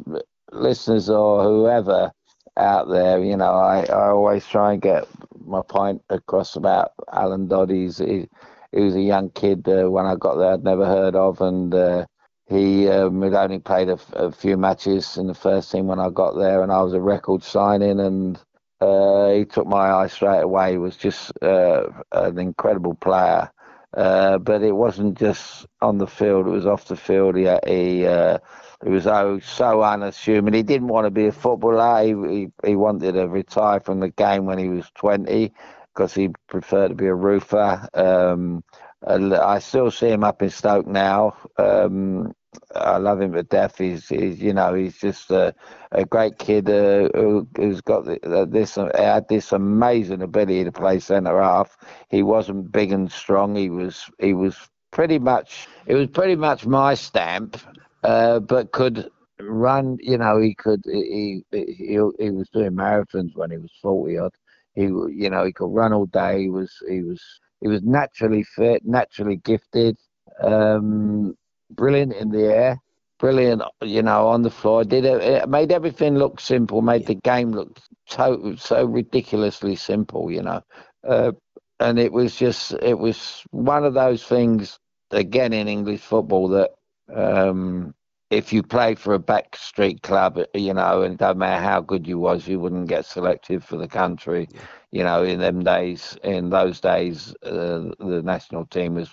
listeners 0.51 1.09
or 1.09 1.43
whoever 1.43 2.11
out 2.59 2.89
there, 2.89 3.23
you 3.23 3.37
know, 3.37 3.53
I, 3.53 3.85
I 3.85 4.09
always 4.09 4.45
try 4.45 4.73
and 4.73 4.81
get 4.81 5.07
my 5.45 5.61
point 5.61 6.01
across 6.09 6.55
about 6.55 6.91
Alan 7.11 7.47
Dodd. 7.47 7.69
He's, 7.69 7.97
he, 7.97 8.27
he 8.71 8.81
was 8.81 8.95
a 8.95 9.01
young 9.01 9.29
kid 9.31 9.67
uh, 9.67 9.89
when 9.89 10.05
I 10.05 10.15
got 10.15 10.35
there, 10.35 10.53
I'd 10.53 10.63
never 10.63 10.85
heard 10.85 11.15
of, 11.15 11.41
and 11.41 11.73
uh, 11.73 12.05
he 12.47 12.87
um, 12.89 13.21
had 13.21 13.33
only 13.33 13.59
played 13.59 13.89
a, 13.89 13.99
a, 14.13 14.31
few 14.31 14.57
matches 14.57 15.17
in 15.17 15.27
the 15.27 15.33
first 15.33 15.71
team 15.71 15.87
when 15.87 15.99
I 15.99 16.09
got 16.09 16.33
there, 16.33 16.61
and 16.63 16.71
I 16.71 16.81
was 16.81 16.93
a 16.93 17.01
record 17.01 17.43
signing, 17.43 17.99
and 17.99 18.39
uh, 18.81 19.29
he 19.31 19.45
took 19.45 19.67
my 19.67 19.91
eye 19.91 20.07
straight 20.07 20.41
away. 20.41 20.73
He 20.73 20.77
was 20.77 20.97
just 20.97 21.31
uh, 21.41 21.83
an 22.11 22.37
incredible 22.37 22.95
player. 22.95 23.51
Uh, 23.91 24.37
but 24.37 24.61
it 24.61 24.73
wasn't 24.73 25.17
just 25.17 25.65
on 25.81 25.97
the 25.97 26.05
field; 26.05 26.45
it 26.45 26.51
was 26.51 26.67
off 26.67 26.85
the 26.85 26.95
field. 26.95 27.35
He, 27.35 27.49
he 27.65 28.05
uh, 28.05 28.37
he 28.83 28.89
was 28.91 29.03
so, 29.03 29.39
so 29.39 29.81
unassuming. 29.83 30.53
He 30.53 30.63
didn't 30.63 30.87
want 30.87 31.05
to 31.05 31.11
be 31.11 31.25
a 31.25 31.31
footballer. 31.31 32.03
He, 32.03 32.33
he, 32.63 32.69
he 32.69 32.75
wanted 32.75 33.13
to 33.13 33.27
retire 33.27 33.79
from 33.79 33.99
the 33.99 34.09
game 34.09 34.45
when 34.45 34.57
he 34.59 34.69
was 34.69 34.89
20 34.95 35.51
because 35.99 36.13
he 36.13 36.29
preferred 36.47 36.87
to 36.87 36.95
be 36.95 37.07
a 37.07 37.13
roofer. 37.13 37.85
Um, 37.93 38.63
I 39.05 39.59
still 39.59 39.91
see 39.91 40.07
him 40.07 40.23
up 40.23 40.41
in 40.41 40.49
Stoke 40.49 40.87
now. 40.87 41.35
Um, 41.57 42.33
I 42.73 42.97
love 42.97 43.19
him 43.19 43.33
to 43.33 43.43
death. 43.43 43.77
He's, 43.77 44.07
he's, 44.07 44.41
you 44.41 44.53
know, 44.53 44.73
he's 44.73 44.97
just 44.97 45.29
a, 45.29 45.53
a 45.91 46.05
great 46.05 46.37
kid 46.37 46.69
uh, 46.69 47.09
who, 47.13 47.45
has 47.57 47.81
got 47.81 48.05
this, 48.05 48.77
uh, 48.77 48.89
had 48.95 49.27
this 49.27 49.51
amazing 49.51 50.21
ability 50.21 50.63
to 50.63 50.71
play 50.71 50.99
centre 50.99 51.41
half. 51.41 51.77
He 52.09 52.23
wasn't 52.23 52.71
big 52.71 52.93
and 52.93 53.11
strong. 53.11 53.55
He 53.55 53.69
was, 53.69 54.09
he 54.19 54.33
was 54.33 54.55
pretty 54.91 55.19
much, 55.19 55.67
it 55.85 55.95
was 55.95 56.07
pretty 56.07 56.37
much 56.37 56.65
my 56.65 56.93
stamp 56.93 57.57
uh, 58.05 58.39
but 58.39 58.71
could 58.71 59.09
run. 59.41 59.97
You 60.01 60.17
know, 60.17 60.39
he 60.39 60.55
could. 60.55 60.81
He, 60.85 61.43
he 61.51 61.65
he 61.77 61.99
was 61.99 62.49
doing 62.53 62.71
marathons 62.71 63.35
when 63.35 63.51
he 63.51 63.57
was 63.57 63.71
forty 63.81 64.17
odd. 64.17 64.31
He 64.79 64.85
you 64.85 65.29
know 65.29 65.43
he 65.45 65.53
could 65.53 65.73
run 65.73 65.93
all 65.93 66.05
day. 66.05 66.43
He 66.43 66.49
was 66.49 66.71
he 66.87 67.01
was 67.03 67.21
he 67.61 67.67
was 67.67 67.81
naturally 67.83 68.43
fit, 68.43 68.83
naturally 68.85 69.37
gifted, 69.37 69.97
um, 70.41 71.35
brilliant 71.71 72.13
in 72.13 72.29
the 72.29 72.45
air, 72.45 72.77
brilliant. 73.19 73.61
You 73.81 74.03
know, 74.03 74.27
on 74.27 74.41
the 74.43 74.49
floor. 74.49 74.83
Did 74.85 75.05
it, 75.05 75.21
it 75.21 75.49
made 75.49 75.71
everything 75.71 76.15
look 76.15 76.39
simple. 76.39 76.81
Made 76.81 77.07
the 77.07 77.15
game 77.15 77.51
look 77.51 77.77
so 78.07 78.55
so 78.57 78.85
ridiculously 78.85 79.75
simple. 79.75 80.31
You 80.31 80.43
know. 80.43 80.61
Uh, 81.07 81.31
and 81.79 81.99
it 81.99 82.11
was 82.11 82.35
just 82.35 82.73
it 82.81 82.97
was 82.97 83.43
one 83.51 83.85
of 83.85 83.93
those 83.93 84.23
things 84.23 84.79
again 85.11 85.53
in 85.53 85.67
English 85.67 86.01
football 86.01 86.49
that 86.49 86.71
um, 87.13 87.93
if 88.29 88.53
you 88.53 88.61
played 88.61 88.99
for 88.99 89.13
a 89.13 89.19
backstreet 89.19 90.01
club, 90.01 90.39
you 90.53 90.73
know, 90.73 91.01
and 91.01 91.13
it 91.13 91.19
doesn't 91.19 91.39
matter 91.39 91.63
how 91.63 91.81
good 91.81 92.07
you 92.07 92.19
was, 92.19 92.47
you 92.47 92.59
wouldn't 92.59 92.87
get 92.87 93.05
selected 93.05 93.63
for 93.63 93.77
the 93.77 93.87
country. 93.87 94.47
Yeah. 94.51 94.61
You 94.91 95.03
know, 95.03 95.23
in 95.23 95.39
them 95.39 95.63
days, 95.63 96.17
in 96.23 96.49
those 96.49 96.79
days, 96.79 97.33
uh, 97.43 97.91
the 97.99 98.21
national 98.23 98.65
team 98.67 98.95
was, 98.95 99.09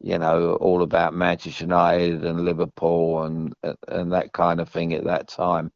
you 0.00 0.18
know, 0.18 0.54
all 0.56 0.82
about 0.82 1.14
Manchester 1.14 1.64
United 1.64 2.24
and 2.24 2.44
Liverpool 2.44 3.24
and 3.24 3.54
and 3.88 4.12
that 4.12 4.32
kind 4.32 4.60
of 4.60 4.68
thing 4.68 4.92
at 4.94 5.04
that 5.04 5.28
time. 5.28 5.72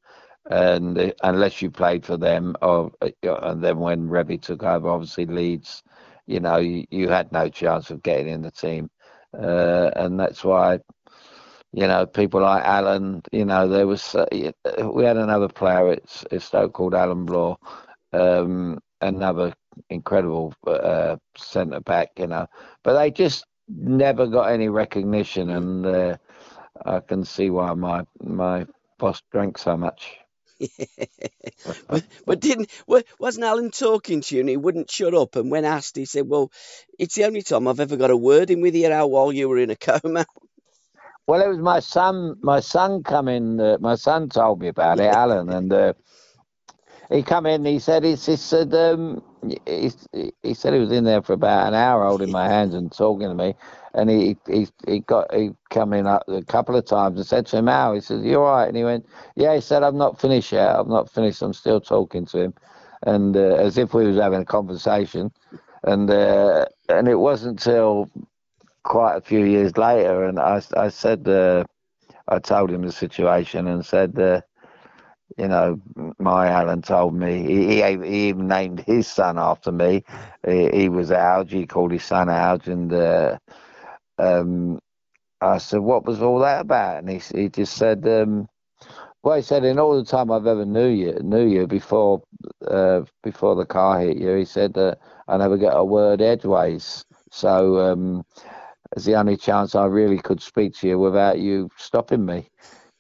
And 0.50 1.12
unless 1.23 1.62
you 1.62 1.71
played 1.71 2.05
for 2.05 2.17
them, 2.17 2.57
or 2.62 2.93
uh, 3.03 3.11
and 3.25 3.62
then 3.62 3.79
when 3.79 4.09
Revie 4.09 4.41
took 4.41 4.62
over, 4.62 4.89
obviously 4.89 5.27
Leeds, 5.27 5.83
you 6.27 6.41
know, 6.41 6.57
you, 6.59 6.87
you 6.91 7.09
had 7.09 7.33
no 7.33 7.49
chance 7.49 7.91
of 7.91 8.03
getting 8.03 8.29
in 8.29 8.43
the 8.43 8.50
team. 8.50 8.91
Uh, 9.33 9.91
and 9.95 10.19
that's 10.19 10.43
why 10.45 10.81
you 11.73 11.87
know, 11.87 12.07
people 12.07 12.41
like 12.43 12.65
Alan, 12.65 13.23
you 13.33 13.45
know, 13.45 13.69
there 13.69 13.87
was, 13.87 14.15
uh, 14.15 14.27
we 14.93 15.05
had 15.05 15.17
another 15.17 15.49
player 15.49 15.93
at, 15.93 16.25
at 16.33 16.43
Stoke 16.43 16.73
called 16.73 16.95
Alan 16.95 17.25
Bloor, 17.27 17.57
um, 18.12 18.81
another 19.00 19.55
incredible 19.89 20.53
uh, 20.67 21.17
centre 21.37 21.81
back, 21.81 22.11
you 22.19 22.27
know, 22.27 22.47
but 22.83 22.95
they 22.99 23.11
just 23.11 23.45
never 23.69 24.27
got 24.27 24.50
any 24.50 24.69
recognition, 24.69 25.50
and 25.50 25.87
uh, 25.87 26.17
I 26.85 27.00
can 27.00 27.25
see 27.25 27.50
why 27.50 27.73
my 27.75 28.05
my 28.23 28.67
boss 28.99 29.23
drank 29.33 29.59
so 29.59 29.77
much. 29.77 30.19
but, 31.89 32.05
but 32.27 32.41
didn't 32.41 32.71
wasn't 33.19 33.45
Alan 33.47 33.71
talking 33.71 34.21
to 34.21 34.35
you 34.35 34.41
and 34.41 34.49
he 34.49 34.57
wouldn't 34.57 34.91
shut 34.91 35.15
up? 35.15 35.37
And 35.37 35.50
when 35.50 35.65
asked, 35.65 35.97
he 35.97 36.05
said, 36.05 36.29
"Well, 36.29 36.50
it's 36.99 37.15
the 37.15 37.25
only 37.25 37.43
time 37.43 37.67
I've 37.69 37.81
ever 37.81 37.97
got 37.97 38.11
a 38.11 38.17
word 38.17 38.50
in 38.50 38.61
with 38.61 38.75
you, 38.75 38.87
Al, 38.87 39.11
while 39.11 39.33
you 39.33 39.49
were 39.49 39.59
in 39.59 39.71
a 39.71 39.77
coma." 39.77 40.27
Well, 41.27 41.43
it 41.43 41.49
was 41.49 41.59
my 41.59 41.81
son. 41.81 42.37
My 42.43 42.61
son 42.61 43.03
coming. 43.03 43.61
Uh, 43.61 43.79
my 43.81 43.95
son 43.97 44.29
told 44.29 44.61
me 44.61 44.69
about 44.69 45.00
it, 45.00 45.07
Alan, 45.07 45.49
and 45.59 45.73
uh, 45.73 45.95
he 47.11 47.23
come 47.23 47.47
in. 47.47 47.65
He 47.65 47.79
said, 47.79 48.05
he, 48.05 48.11
he 48.12 48.37
said, 48.37 48.75
um, 48.75 49.23
he, 49.67 49.91
he 50.43 50.55
said 50.55 50.75
he 50.75 50.81
was 50.81 50.93
in 50.93 51.05
there 51.05 51.23
for 51.23 51.35
about 51.35 51.69
an 51.69 51.75
hour, 51.75 52.05
holding 52.05 52.31
my 52.31 52.49
hands 52.49 52.75
and 52.75 52.93
talking 52.93 53.29
to 53.29 53.35
me. 53.35 53.55
And 53.95 54.11
he 54.11 54.37
he 54.47 54.69
he 54.87 55.00
got 55.00 55.35
he 55.35 55.50
come 55.71 55.95
in 55.95 56.07
a, 56.07 56.21
a 56.29 56.45
couple 56.45 56.77
of 56.77 56.85
times 56.85 57.19
and 57.19 57.27
said 57.27 57.47
to 57.47 57.59
him, 57.59 57.67
"How?" 57.69 57.95
He 57.95 58.00
said, 58.00 58.25
"You 58.25 58.41
all 58.41 58.53
right?" 58.53 58.69
And 58.69 58.77
he 58.77 58.85
went, 58.85 59.07
"Yeah." 59.37 59.55
He 59.55 59.61
said, 59.61 59.83
"I'm 59.83 59.99
not 59.99 60.21
finished 60.21 60.53
yet. 60.53 60.77
I'm 60.77 60.89
not 60.89 61.11
finished. 61.11 61.43
I'm 61.43 61.55
still 61.55 61.81
talking 61.81 62.27
to 62.27 62.39
him," 62.39 62.55
and 63.05 63.37
uh, 63.37 63.57
as 63.57 63.79
if 63.79 63.95
we 63.95 64.07
was 64.07 64.19
having 64.19 64.43
a 64.43 64.45
conversation. 64.45 65.33
And 65.85 66.11
uh, 66.11 66.67
and 66.89 67.09
it 67.09 67.17
wasn't 67.17 67.59
till 67.61 68.11
quite 68.85 69.17
a 69.17 69.21
few 69.21 69.45
years 69.45 69.77
later, 69.77 70.25
and 70.25 70.39
I, 70.39 70.63
I 70.77 70.89
said, 70.89 71.29
uh, 71.29 71.65
I 72.29 72.39
told 72.39 72.71
him 72.71 72.83
the 72.83 72.93
situation 72.93 73.67
and 73.67 73.85
said, 73.85 74.19
uh, 74.19 74.41
you 75.39 75.49
know, 75.49 75.81
my 76.19 76.49
Alan 76.49 76.83
told 76.83 77.15
me 77.15 77.43
he, 77.47 77.83
he, 77.83 78.29
even 78.29 78.49
named 78.49 78.81
his 78.87 79.07
son 79.07 79.39
after 79.39 79.73
me. 79.73 80.05
He, 80.47 80.69
he 80.71 80.89
was 80.89 81.11
Alge. 81.11 81.51
He 81.51 81.67
called 81.67 81.93
his 81.93 82.05
son 82.05 82.29
Alge, 82.29 82.67
and 82.67 82.93
uh, 82.93 83.39
um, 84.19 84.79
I 85.41 85.59
said, 85.59 85.81
"What 85.81 86.05
was 86.05 86.23
all 86.23 86.41
that 86.41 86.63
about?" 86.63 86.99
And 86.99 87.11
he 87.11 87.19
he 87.35 87.49
just 87.49 87.75
said, 87.75 88.07
um, 88.07 88.49
"Well, 89.23 89.37
he 89.37 89.43
said 89.43 89.65
in 89.65 89.79
all 89.79 89.97
the 89.97 90.05
time 90.05 90.31
I've 90.31 90.47
ever 90.47 90.67
knew 90.67 90.89
you, 90.89 91.15
knew 91.23 91.47
you 91.47 91.67
before 91.67 92.23
uh, 92.67 93.03
before 93.23 93.55
the 93.57 93.67
car 93.67 94.01
hit 94.01 94.19
you, 94.19 94.35
he 94.35 94.45
said 94.45 94.75
that 94.75 94.99
I 95.29 95.37
never 95.39 95.57
get 95.57 95.77
a 95.77 95.85
word 95.85 96.21
edgeways." 96.21 97.05
So 97.31 97.79
um, 97.79 98.25
it's 98.97 99.05
the 99.05 99.15
only 99.15 99.37
chance 99.37 99.75
I 99.75 99.87
really 99.87 100.19
could 100.19 100.43
speak 100.43 100.75
to 100.77 100.89
you 100.89 100.99
without 100.99 101.39
you 101.39 101.71
stopping 101.77 102.25
me. 102.25 102.49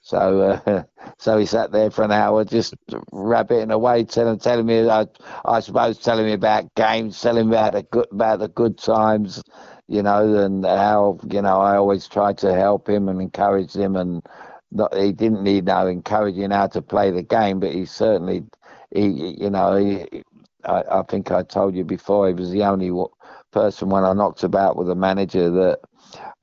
So, 0.02 0.60
uh, 0.66 0.82
so 1.18 1.38
he 1.38 1.46
sat 1.46 1.72
there 1.72 1.90
for 1.90 2.04
an 2.04 2.12
hour, 2.12 2.44
just 2.44 2.74
rabbiting 3.12 3.70
away, 3.70 4.04
telling, 4.04 4.38
telling 4.38 4.66
me, 4.66 4.88
I, 4.88 5.06
I 5.44 5.60
suppose, 5.60 5.98
telling 5.98 6.26
me 6.26 6.32
about 6.32 6.74
games, 6.74 7.20
telling 7.20 7.48
me 7.48 7.56
about 7.56 7.74
the 7.74 7.82
good, 7.82 8.06
about 8.10 8.38
the 8.40 8.48
good 8.48 8.78
times, 8.78 9.42
you 9.88 10.02
know, 10.02 10.36
and 10.36 10.64
how, 10.64 11.18
you 11.30 11.42
know, 11.42 11.60
I 11.60 11.76
always 11.76 12.08
tried 12.08 12.38
to 12.38 12.54
help 12.54 12.88
him 12.88 13.08
and 13.08 13.20
encourage 13.20 13.74
him, 13.74 13.96
and 13.96 14.22
not, 14.72 14.96
he 14.96 15.12
didn't 15.12 15.42
need 15.42 15.66
no 15.66 15.86
encouraging 15.86 16.50
how 16.50 16.68
to 16.68 16.82
play 16.82 17.10
the 17.10 17.22
game, 17.22 17.60
but 17.60 17.72
he 17.72 17.84
certainly, 17.84 18.44
he, 18.94 19.36
you 19.38 19.50
know, 19.50 19.76
he, 19.76 20.22
I, 20.64 20.82
I 20.90 21.02
think 21.08 21.30
I 21.30 21.42
told 21.42 21.74
you 21.74 21.84
before, 21.84 22.28
he 22.28 22.34
was 22.34 22.50
the 22.50 22.64
only 22.64 22.90
person 23.52 23.90
when 23.90 24.04
I 24.04 24.12
knocked 24.12 24.44
about 24.44 24.76
with 24.76 24.88
the 24.88 24.94
manager 24.96 25.50
that 25.50 25.80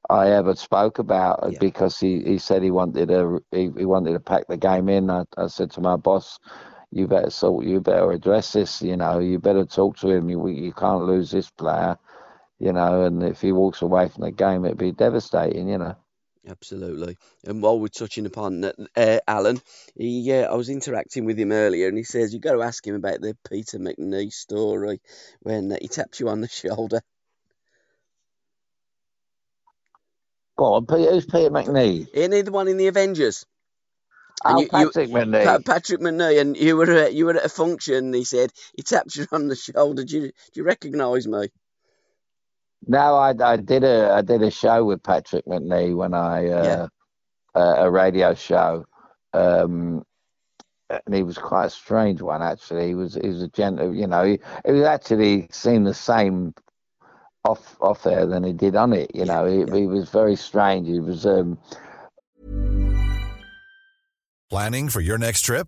I 0.09 0.29
ever 0.31 0.55
spoke 0.55 0.99
about 0.99 1.39
Yeah. 1.45 1.59
because 1.59 1.99
he, 1.99 2.21
he 2.23 2.37
said 2.37 2.63
he 2.63 2.71
wanted 2.71 3.09
to 3.09 3.41
he, 3.51 3.71
he 3.77 3.85
wanted 3.85 4.13
to 4.13 4.19
pack 4.19 4.47
the 4.47 4.57
game 4.57 4.89
in. 4.89 5.09
I, 5.09 5.23
I 5.37 5.47
said 5.47 5.71
to 5.71 5.81
my 5.81 5.97
boss, 5.97 6.39
"You 6.91 7.07
better 7.07 7.29
sort, 7.29 7.65
you 7.65 7.81
better 7.81 8.11
address 8.11 8.53
this. 8.53 8.81
You 8.81 8.97
know, 8.97 9.19
you 9.19 9.39
better 9.39 9.65
talk 9.65 9.97
to 9.97 10.09
him. 10.09 10.29
You 10.29 10.47
you 10.47 10.73
can't 10.73 11.05
lose 11.05 11.31
this 11.31 11.49
player. 11.51 11.97
You 12.59 12.73
know, 12.73 13.03
and 13.03 13.23
if 13.23 13.41
he 13.41 13.51
walks 13.51 13.81
away 13.81 14.07
from 14.09 14.23
the 14.23 14.31
game, 14.31 14.65
it'd 14.65 14.77
be 14.77 14.91
devastating. 14.91 15.69
You 15.69 15.79
know." 15.79 15.95
Absolutely. 16.47 17.17
And 17.45 17.61
while 17.63 17.79
we're 17.79 17.89
touching 17.89 18.25
upon 18.27 18.61
that, 18.61 18.75
uh, 18.97 19.19
Alan, 19.27 19.61
he, 19.95 20.31
uh, 20.33 20.51
I 20.51 20.55
was 20.55 20.69
interacting 20.69 21.25
with 21.25 21.39
him 21.39 21.51
earlier, 21.53 21.87
and 21.89 21.97
he 21.97 22.03
says 22.03 22.33
you've 22.33 22.43
got 22.43 22.53
to 22.53 22.63
ask 22.63 22.85
him 22.85 22.95
about 22.95 23.21
the 23.21 23.37
Peter 23.49 23.79
McNee 23.79 24.33
story 24.33 25.01
when 25.41 25.71
uh, 25.71 25.77
he 25.81 25.87
taps 25.89 26.19
you 26.19 26.29
on 26.29 26.41
the 26.41 26.49
shoulder. 26.49 27.01
Go 30.57 30.75
on, 30.75 30.85
Peter, 30.87 31.11
who's 31.11 31.25
Peter 31.25 31.49
McNee? 31.51 32.07
Ain't 32.15 32.33
he 32.33 32.41
the 32.43 32.51
one 32.51 32.67
in 32.69 32.77
the 32.77 32.87
Avengers? 32.87 33.45
And 34.45 34.59
Oh, 34.59 34.61
you- 34.61 34.69
you- 34.73 34.93
Patrick 34.93 35.09
Macnee. 35.11 35.65
Patrick 35.65 36.01
Macnee, 36.01 36.41
and 36.41 36.57
you 36.57 36.77
were 36.77 36.91
at, 36.91 37.13
you 37.13 37.25
were 37.25 37.37
at 37.37 37.45
a 37.45 37.49
function. 37.49 37.95
And 38.07 38.15
he 38.15 38.23
said 38.25 38.51
he 38.75 38.83
tapped 38.83 39.15
you 39.15 39.27
on 39.31 39.47
the 39.49 39.55
shoulder. 39.55 40.03
Do 40.05 40.17
you 40.17 40.21
do 40.27 40.31
you 40.55 40.63
recognise 40.63 41.27
me? 41.27 41.49
No, 42.87 43.15
I, 43.15 43.33
I 43.39 43.57
did 43.57 43.83
a 43.83 44.13
I 44.13 44.21
did 44.21 44.41
a 44.41 44.51
show 44.51 44.85
with 44.85 45.03
Patrick 45.03 45.45
Macnee 45.45 45.95
when 45.95 46.13
I 46.13 46.47
uh, 46.47 46.87
uh, 47.53 47.75
a 47.77 47.91
radio 47.91 48.33
show, 48.33 48.85
um, 49.33 50.03
and 50.89 51.13
he 51.13 51.23
was 51.23 51.37
quite 51.37 51.65
a 51.65 51.69
strange 51.69 52.21
one 52.21 52.41
actually. 52.41 52.87
He 52.87 52.95
was 52.95 53.15
he 53.15 53.27
was 53.27 53.41
a 53.41 53.49
gentle, 53.49 53.93
you 53.93 54.07
know, 54.07 54.23
he, 54.23 54.39
he 54.65 54.71
was 54.71 54.83
actually 54.83 55.47
seemed 55.51 55.85
the 55.85 55.93
same 55.93 56.53
off 57.43 57.75
off 57.81 58.03
there 58.03 58.25
than 58.25 58.43
he 58.43 58.53
did 58.53 58.75
on 58.75 58.93
it. 58.93 59.11
You 59.13 59.25
know, 59.25 59.45
he, 59.45 59.59
yeah. 59.59 59.75
he 59.75 59.87
was 59.87 60.09
very 60.09 60.35
strange. 60.35 60.87
He 60.87 60.99
was 60.99 61.25
um, 61.25 61.57
Planning 64.49 64.87
for 64.87 65.01
your 65.01 65.17
next 65.17 65.41
trip? 65.41 65.67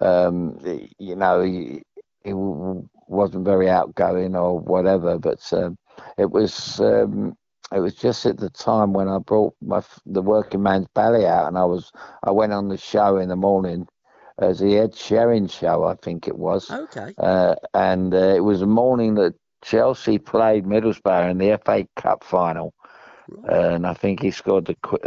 Um, 0.00 0.58
you 0.98 1.16
know, 1.16 1.40
he, 1.42 1.82
he 2.24 2.32
wasn't 2.34 3.44
very 3.44 3.68
outgoing 3.68 4.34
or 4.36 4.58
whatever, 4.58 5.18
but 5.18 5.40
um, 5.52 5.76
it 6.18 6.30
was 6.30 6.80
um, 6.80 7.34
it 7.72 7.80
was 7.80 7.94
just 7.94 8.26
at 8.26 8.38
the 8.38 8.50
time 8.50 8.92
when 8.92 9.08
I 9.08 9.18
brought 9.18 9.54
my 9.60 9.82
the 10.06 10.22
working 10.22 10.62
man's 10.62 10.88
ballet 10.94 11.26
out, 11.26 11.48
and 11.48 11.58
I 11.58 11.64
was 11.64 11.92
I 12.22 12.30
went 12.30 12.52
on 12.52 12.68
the 12.68 12.76
show 12.76 13.16
in 13.16 13.28
the 13.28 13.36
morning 13.36 13.86
as 14.38 14.58
the 14.60 14.78
Ed 14.78 14.92
Sheeran 14.92 15.50
show, 15.50 15.84
I 15.84 15.94
think 15.94 16.26
it 16.28 16.36
was, 16.38 16.78
Okay. 16.78 17.16
uh, 17.18 17.54
and 17.74 18.14
uh, 18.14 18.34
it 18.36 18.44
was 18.44 18.60
the 18.60 18.66
morning 18.66 19.14
that 19.16 19.34
Chelsea 19.62 20.18
played 20.18 20.64
Middlesbrough 20.64 21.30
in 21.30 21.38
the 21.38 21.52
FA 21.52 21.86
Cup 21.96 22.24
final, 22.24 22.72
Right. 23.28 23.70
and 23.72 23.86
I 23.86 23.94
think 23.94 24.22
he 24.22 24.30
scored 24.30 24.66
the 24.66 24.76
qu- 24.82 24.98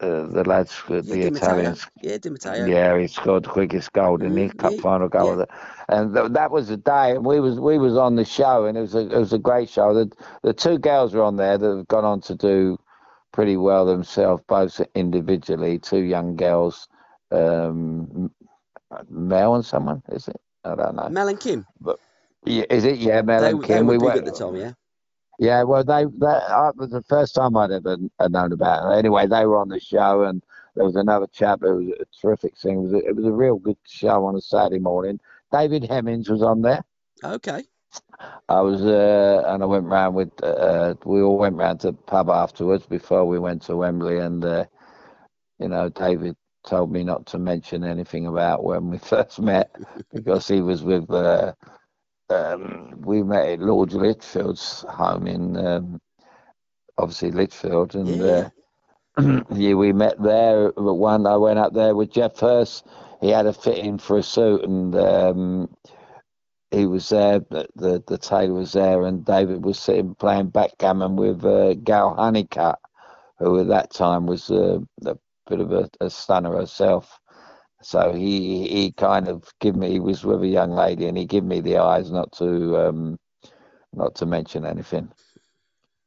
uh, 0.00 0.26
the 0.26 0.44
lads, 0.46 0.82
the 0.88 1.02
Yeah, 1.02 1.26
Italians 1.26 1.88
Yeah, 2.02 2.18
Di 2.18 2.30
Matteo. 2.30 2.68
yeah, 2.68 2.98
he 2.98 3.06
scored 3.06 3.44
the 3.44 3.48
quickest 3.48 3.92
goal 3.92 4.22
in 4.22 4.36
Mm, 4.36 4.36
his 4.36 4.52
cup 4.52 4.74
yeah, 4.74 4.80
final 4.80 5.08
goal, 5.08 5.36
yeah. 5.38 5.46
and 5.88 6.14
th- 6.14 6.32
that 6.32 6.50
was 6.50 6.68
the 6.68 6.76
day. 6.76 7.12
And 7.12 7.24
we 7.24 7.40
was 7.40 7.58
we 7.60 7.78
was 7.78 7.96
on 7.96 8.16
the 8.16 8.24
show, 8.24 8.66
and 8.66 8.76
it 8.76 8.80
was 8.80 8.94
a 8.94 9.00
it 9.00 9.18
was 9.18 9.32
a 9.32 9.38
great 9.38 9.68
show. 9.68 9.94
The 9.94 10.10
the 10.42 10.52
two 10.52 10.78
girls 10.78 11.14
were 11.14 11.22
on 11.22 11.36
there 11.36 11.58
that 11.58 11.76
have 11.76 11.88
gone 11.88 12.04
on 12.04 12.20
to 12.22 12.34
do 12.34 12.78
pretty 13.32 13.56
well 13.56 13.84
themselves, 13.86 14.42
both 14.48 14.80
individually. 14.94 15.78
Two 15.78 16.00
young 16.02 16.36
girls, 16.36 16.88
um, 17.30 18.30
Mel 19.08 19.54
and 19.54 19.64
someone 19.64 20.02
is 20.10 20.28
it? 20.28 20.40
I 20.64 20.74
don't 20.74 20.96
know. 20.96 21.12
Mel 21.12 21.28
and 21.28 21.40
Kim. 21.40 21.66
Yeah, 22.44 22.64
is 22.70 22.84
it? 22.84 22.98
Yeah, 22.98 23.22
Mel 23.22 23.44
They, 23.44 23.52
and 23.52 23.62
they 23.68 23.82
Kim. 23.82 23.86
were 23.86 23.94
we 23.94 23.96
big 23.96 24.16
went 24.16 24.16
at 24.16 24.24
the 24.24 24.32
time, 24.32 24.56
yeah. 24.56 24.72
Yeah, 25.40 25.62
well, 25.62 25.82
they 25.82 26.04
that 26.18 26.42
uh, 26.50 26.72
was 26.76 26.90
the 26.90 27.02
first 27.02 27.34
time 27.34 27.56
I'd 27.56 27.70
ever 27.70 27.96
known 28.28 28.52
about 28.52 28.92
it. 28.92 28.98
Anyway, 28.98 29.26
they 29.26 29.46
were 29.46 29.56
on 29.56 29.70
the 29.70 29.80
show, 29.80 30.24
and 30.24 30.42
there 30.76 30.84
was 30.84 30.96
another 30.96 31.26
chap 31.32 31.60
who 31.62 31.76
was 31.76 31.88
a 31.98 32.04
terrific 32.20 32.58
singer. 32.58 32.80
It 32.80 32.82
was 32.82 32.92
a, 32.92 32.98
it 33.08 33.16
was 33.16 33.24
a 33.24 33.32
real 33.32 33.56
good 33.56 33.78
show 33.86 34.26
on 34.26 34.36
a 34.36 34.40
Saturday 34.42 34.78
morning. 34.78 35.18
David 35.50 35.84
Hemmings 35.84 36.28
was 36.28 36.42
on 36.42 36.60
there. 36.60 36.84
Okay. 37.24 37.64
I 38.50 38.60
was, 38.60 38.84
uh, 38.84 39.44
and 39.46 39.62
I 39.62 39.66
went 39.66 39.86
round 39.86 40.14
with. 40.14 40.30
Uh, 40.42 40.94
we 41.06 41.22
all 41.22 41.38
went 41.38 41.56
round 41.56 41.80
to 41.80 41.92
the 41.92 41.92
pub 41.94 42.28
afterwards 42.28 42.84
before 42.84 43.24
we 43.24 43.38
went 43.38 43.62
to 43.62 43.76
Wembley, 43.76 44.18
and 44.18 44.44
uh, 44.44 44.66
you 45.58 45.68
know, 45.68 45.88
David 45.88 46.36
told 46.66 46.92
me 46.92 47.02
not 47.02 47.24
to 47.28 47.38
mention 47.38 47.82
anything 47.82 48.26
about 48.26 48.62
when 48.62 48.90
we 48.90 48.98
first 49.14 49.40
met 49.40 49.74
because 50.12 50.46
he 50.46 50.60
was 50.60 50.82
with. 50.82 51.10
Uh, 51.10 51.54
um, 52.30 53.00
we 53.02 53.22
met 53.22 53.48
at 53.48 53.60
Lord 53.60 53.92
Lichfield's 53.92 54.84
home 54.88 55.26
in, 55.26 55.56
um, 55.56 56.00
obviously 56.98 57.32
Litchfield, 57.32 57.94
and 57.96 58.20
Yeah. 58.20 58.22
uh, 58.22 58.50
yeah, 59.54 59.74
we 59.74 59.92
met 59.92 60.22
there. 60.22 60.72
But 60.72 60.94
one, 60.94 61.26
I 61.26 61.36
went 61.36 61.60
up 61.60 61.74
there 61.74 61.94
with 61.96 62.12
Geoff 62.12 62.40
Hurst. 62.40 62.86
He 63.20 63.30
had 63.30 63.46
a 63.46 63.54
fitting 63.54 63.98
for 63.98 64.18
a 64.18 64.22
suit, 64.24 64.64
and 64.64 64.94
um, 64.96 65.70
he 66.72 66.86
was 66.86 67.08
there. 67.10 67.40
The, 67.40 67.68
the 67.76 68.04
the 68.06 68.18
tailor 68.18 68.54
was 68.54 68.72
there, 68.74 69.06
and 69.06 69.24
David 69.24 69.64
was 69.64 69.78
sitting 69.80 70.16
playing 70.16 70.50
backgammon 70.50 71.16
with 71.16 71.44
uh, 71.44 71.74
Gayle 71.74 72.16
Hunnicutt, 72.18 72.76
who 73.40 73.60
at 73.60 73.68
that 73.68 73.92
time 73.92 74.26
was 74.26 74.50
uh, 74.50 74.80
a 75.06 75.16
bit 75.48 75.60
of 75.60 75.72
a, 75.72 75.90
a 76.00 76.10
stunner 76.10 76.56
herself. 76.56 77.19
So 77.82 78.12
he 78.12 78.68
he 78.68 78.92
kind 78.92 79.28
of 79.28 79.44
give 79.60 79.76
me 79.76 79.90
he 79.92 80.00
was 80.00 80.24
with 80.24 80.42
a 80.42 80.46
young 80.46 80.72
lady 80.72 81.06
and 81.06 81.16
he 81.16 81.24
gave 81.24 81.44
me 81.44 81.60
the 81.60 81.78
eyes 81.78 82.10
not 82.10 82.32
to 82.32 82.76
um, 82.76 83.18
not 83.92 84.14
to 84.16 84.26
mention 84.26 84.64
anything. 84.66 85.10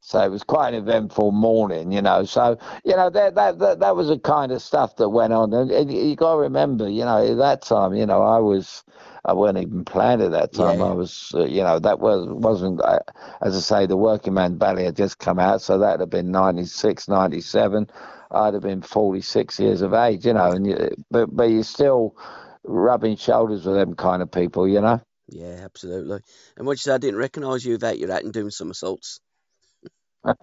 So 0.06 0.20
it 0.20 0.30
was 0.30 0.44
quite 0.44 0.74
an 0.74 0.82
eventful 0.82 1.32
morning, 1.32 1.94
you 1.94 2.02
know. 2.02 2.26
So 2.26 2.58
you 2.84 2.96
know 2.96 3.10
that 3.10 3.36
that 3.36 3.60
that, 3.60 3.80
that 3.80 3.96
was 3.96 4.10
the 4.10 4.20
kind 4.20 4.52
of 4.52 4.62
stuff 4.62 4.98
that 4.98 5.10
went 5.10 5.32
on, 5.32 5.54
and, 5.54 5.72
and 5.72 5.92
you 5.92 6.16
got 6.18 6.34
to 6.34 6.40
remember, 6.40 6.90
you 6.90 7.06
know, 7.06 7.26
at 7.26 7.38
that 7.38 7.62
time, 7.62 7.96
you 7.96 8.06
know, 8.06 8.22
I 8.22 8.38
was 8.38 8.84
I 9.24 9.32
wasn't 9.32 9.60
even 9.60 9.86
playing 9.86 10.22
at 10.22 10.32
that 10.32 10.52
time. 10.52 10.80
Yeah. 10.80 10.88
I 10.88 10.92
was, 10.92 11.32
uh, 11.34 11.46
you 11.46 11.64
know, 11.64 11.80
that 11.80 12.00
was 12.00 12.28
wasn't 12.28 12.82
uh, 12.82 13.00
as 13.42 13.56
I 13.56 13.60
say, 13.62 13.86
the 13.86 13.96
Working 13.96 14.34
Man 14.34 14.58
Ballet 14.58 14.84
had 14.84 14.98
just 14.98 15.20
come 15.20 15.40
out, 15.40 15.62
so 15.62 15.78
that'd 15.78 16.02
have 16.02 16.10
been 16.10 16.32
96, 16.32 17.08
97. 17.08 17.90
I'd 18.34 18.54
have 18.54 18.64
been 18.64 18.82
46 18.82 19.60
years 19.60 19.82
of 19.82 19.94
age, 19.94 20.26
you 20.26 20.34
know, 20.34 20.52
and 20.52 20.66
you, 20.68 20.90
but 21.12 21.36
but 21.36 21.50
you're 21.50 21.64
still 21.64 22.16
rubbing 22.64 23.18
shoulders 23.18 23.66
with 23.66 23.76
them 23.76 23.96
kind 23.96 24.22
of 24.22 24.32
people, 24.32 24.68
you 24.68 24.82
know. 24.82 25.02
Yeah, 25.28 25.62
absolutely. 25.64 26.22
And 26.58 26.66
what 26.68 26.74
you 26.74 26.78
said, 26.78 26.96
I 26.96 26.98
didn't 27.00 27.20
recognise 27.20 27.66
you 27.66 27.74
without 27.74 28.00
your 28.00 28.12
hat 28.12 28.24
and 28.24 28.34
doing 28.34 28.52
somersaults. 28.52 29.20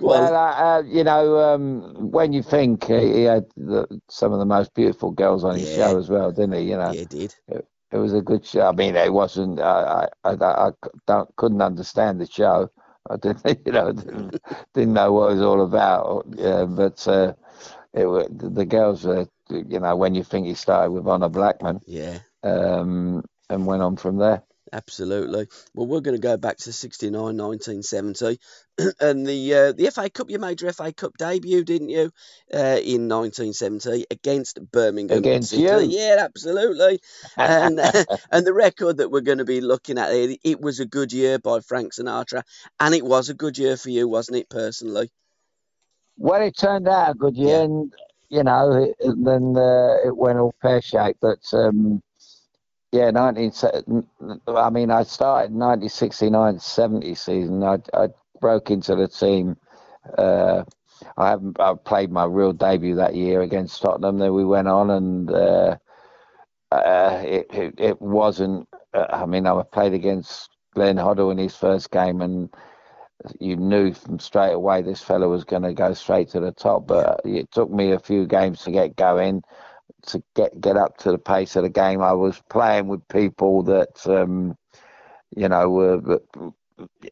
well, 0.00 0.34
uh, 0.34 0.78
uh, 0.78 0.82
you 0.86 1.04
know, 1.04 1.38
um, 1.38 2.10
when 2.10 2.32
you 2.32 2.42
think 2.42 2.84
he, 2.84 3.12
he 3.14 3.22
had 3.22 3.44
the, 3.56 3.86
some 4.08 4.32
of 4.32 4.38
the 4.38 4.46
most 4.46 4.74
beautiful 4.74 5.10
girls 5.10 5.44
on 5.44 5.56
his 5.56 5.68
Yeah. 5.68 5.70
show 5.70 5.98
as 5.98 6.08
well, 6.08 6.32
didn't 6.32 6.54
he? 6.54 6.70
You 6.70 6.76
know, 6.76 6.92
Yeah, 6.92 7.00
it 7.02 7.08
did. 7.08 7.34
it 7.48 7.96
was 7.96 8.14
a 8.14 8.22
good 8.22 8.44
show. 8.44 8.68
I 8.68 8.72
mean, 8.72 8.96
it 8.96 9.12
wasn't. 9.12 9.60
I 9.60 10.08
I, 10.24 10.30
I, 10.30 10.68
I 10.68 10.70
don't, 11.06 11.34
couldn't 11.36 11.62
understand 11.62 12.20
the 12.20 12.26
show. 12.26 12.70
I 13.10 13.16
didn't, 13.16 13.60
you 13.66 13.72
know, 13.72 13.92
didn't, 13.92 14.36
didn't 14.74 14.92
know 14.94 15.12
what 15.12 15.30
it 15.30 15.34
was 15.34 15.42
all 15.42 15.62
about. 15.62 16.26
Yeah, 16.36 16.64
but 16.64 17.06
uh, 17.08 17.34
it 17.92 18.06
the 18.54 18.64
girls 18.64 19.04
were, 19.04 19.26
you 19.50 19.80
know, 19.80 19.96
when 19.96 20.14
you 20.14 20.22
think 20.24 20.46
he 20.46 20.54
started 20.54 20.92
with 20.92 21.06
Honor 21.06 21.28
Blackman, 21.28 21.80
Yeah. 21.86 22.20
um, 22.42 23.24
and 23.48 23.66
went 23.66 23.82
on 23.82 23.96
from 23.96 24.18
there. 24.18 24.42
Absolutely. 24.72 25.46
Well, 25.74 25.86
we're 25.86 26.00
going 26.00 26.16
to 26.16 26.20
go 26.22 26.36
back 26.36 26.58
to 26.58 26.72
69, 26.72 27.12
1970. 27.36 28.38
and 29.00 29.26
the 29.26 29.54
uh, 29.54 29.72
the 29.72 29.90
FA 29.90 30.10
Cup, 30.10 30.30
you 30.30 30.38
made 30.38 30.60
your 30.60 30.72
FA 30.72 30.92
Cup 30.92 31.16
debut, 31.18 31.64
didn't 31.64 31.88
you, 31.88 32.10
uh, 32.52 32.78
in 32.82 33.08
1970 33.08 34.06
against 34.10 34.58
Birmingham 34.70 35.18
Against 35.18 35.52
you. 35.52 35.80
Yeah, 35.80 36.16
absolutely. 36.20 37.00
and 37.36 37.80
and 38.30 38.46
the 38.46 38.52
record 38.52 38.98
that 38.98 39.10
we're 39.10 39.20
going 39.20 39.38
to 39.38 39.44
be 39.44 39.60
looking 39.60 39.98
at, 39.98 40.12
it, 40.12 40.40
it 40.44 40.60
was 40.60 40.80
a 40.80 40.86
good 40.86 41.12
year 41.12 41.38
by 41.38 41.60
Frank 41.60 41.94
Sinatra, 41.94 42.42
and 42.78 42.94
it 42.94 43.04
was 43.04 43.28
a 43.28 43.34
good 43.34 43.58
year 43.58 43.76
for 43.76 43.90
you, 43.90 44.08
wasn't 44.08 44.38
it, 44.38 44.48
personally? 44.48 45.10
Well, 46.16 46.42
it 46.42 46.56
turned 46.56 46.88
out 46.88 47.10
a 47.12 47.14
good 47.14 47.36
year, 47.36 47.58
Yeah. 47.58 47.62
and 47.62 47.92
you 48.28 48.42
know, 48.42 48.72
it, 48.74 48.96
then 49.00 49.56
uh, 49.56 49.96
it 50.04 50.16
went 50.16 50.38
all 50.38 50.54
pear 50.60 50.82
shaped. 50.82 51.20
But 51.20 51.40
um, 51.52 52.02
yeah, 52.92 53.10
19. 53.10 53.52
I 54.48 54.70
mean, 54.70 54.90
I 54.90 55.02
started 55.02 55.52
1969 55.52 56.58
70 56.58 57.14
season. 57.14 57.62
I, 57.62 57.78
I 57.94 58.08
broke 58.40 58.70
into 58.70 58.96
the 58.96 59.08
team. 59.08 59.56
Uh, 60.16 60.64
I 61.16 61.30
haven't. 61.30 61.60
I 61.60 61.74
played 61.74 62.10
my 62.10 62.24
real 62.24 62.52
debut 62.52 62.96
that 62.96 63.14
year 63.14 63.42
against 63.42 63.80
Tottenham. 63.82 64.18
Then 64.18 64.34
we 64.34 64.44
went 64.44 64.68
on, 64.68 64.90
and 64.90 65.30
uh, 65.30 65.76
uh, 66.72 67.22
it, 67.24 67.46
it 67.52 67.74
it 67.78 68.02
wasn't. 68.02 68.68
Uh, 68.94 69.06
I 69.10 69.26
mean, 69.26 69.46
I 69.46 69.62
played 69.70 69.92
against 69.92 70.50
Glenn 70.74 70.96
Hoddle 70.96 71.30
in 71.30 71.38
his 71.38 71.54
first 71.54 71.90
game, 71.90 72.22
and 72.22 72.48
you 73.40 73.56
knew 73.56 73.92
from 73.92 74.18
straight 74.18 74.52
away 74.52 74.82
this 74.82 75.02
fellow 75.02 75.28
was 75.28 75.44
going 75.44 75.62
to 75.62 75.74
go 75.74 75.92
straight 75.92 76.30
to 76.30 76.40
the 76.40 76.52
top. 76.52 76.86
But 76.86 77.20
it 77.24 77.50
took 77.52 77.70
me 77.70 77.92
a 77.92 77.98
few 77.98 78.26
games 78.26 78.62
to 78.62 78.70
get 78.70 78.96
going, 78.96 79.42
to 80.06 80.22
get 80.34 80.60
get 80.60 80.76
up 80.76 80.98
to 80.98 81.12
the 81.12 81.18
pace 81.18 81.56
of 81.56 81.62
the 81.62 81.68
game. 81.68 82.02
I 82.02 82.12
was 82.12 82.40
playing 82.50 82.88
with 82.88 83.06
people 83.08 83.62
that, 83.64 84.06
um, 84.06 84.56
you 85.36 85.48
know, 85.48 85.68
were 85.68 86.20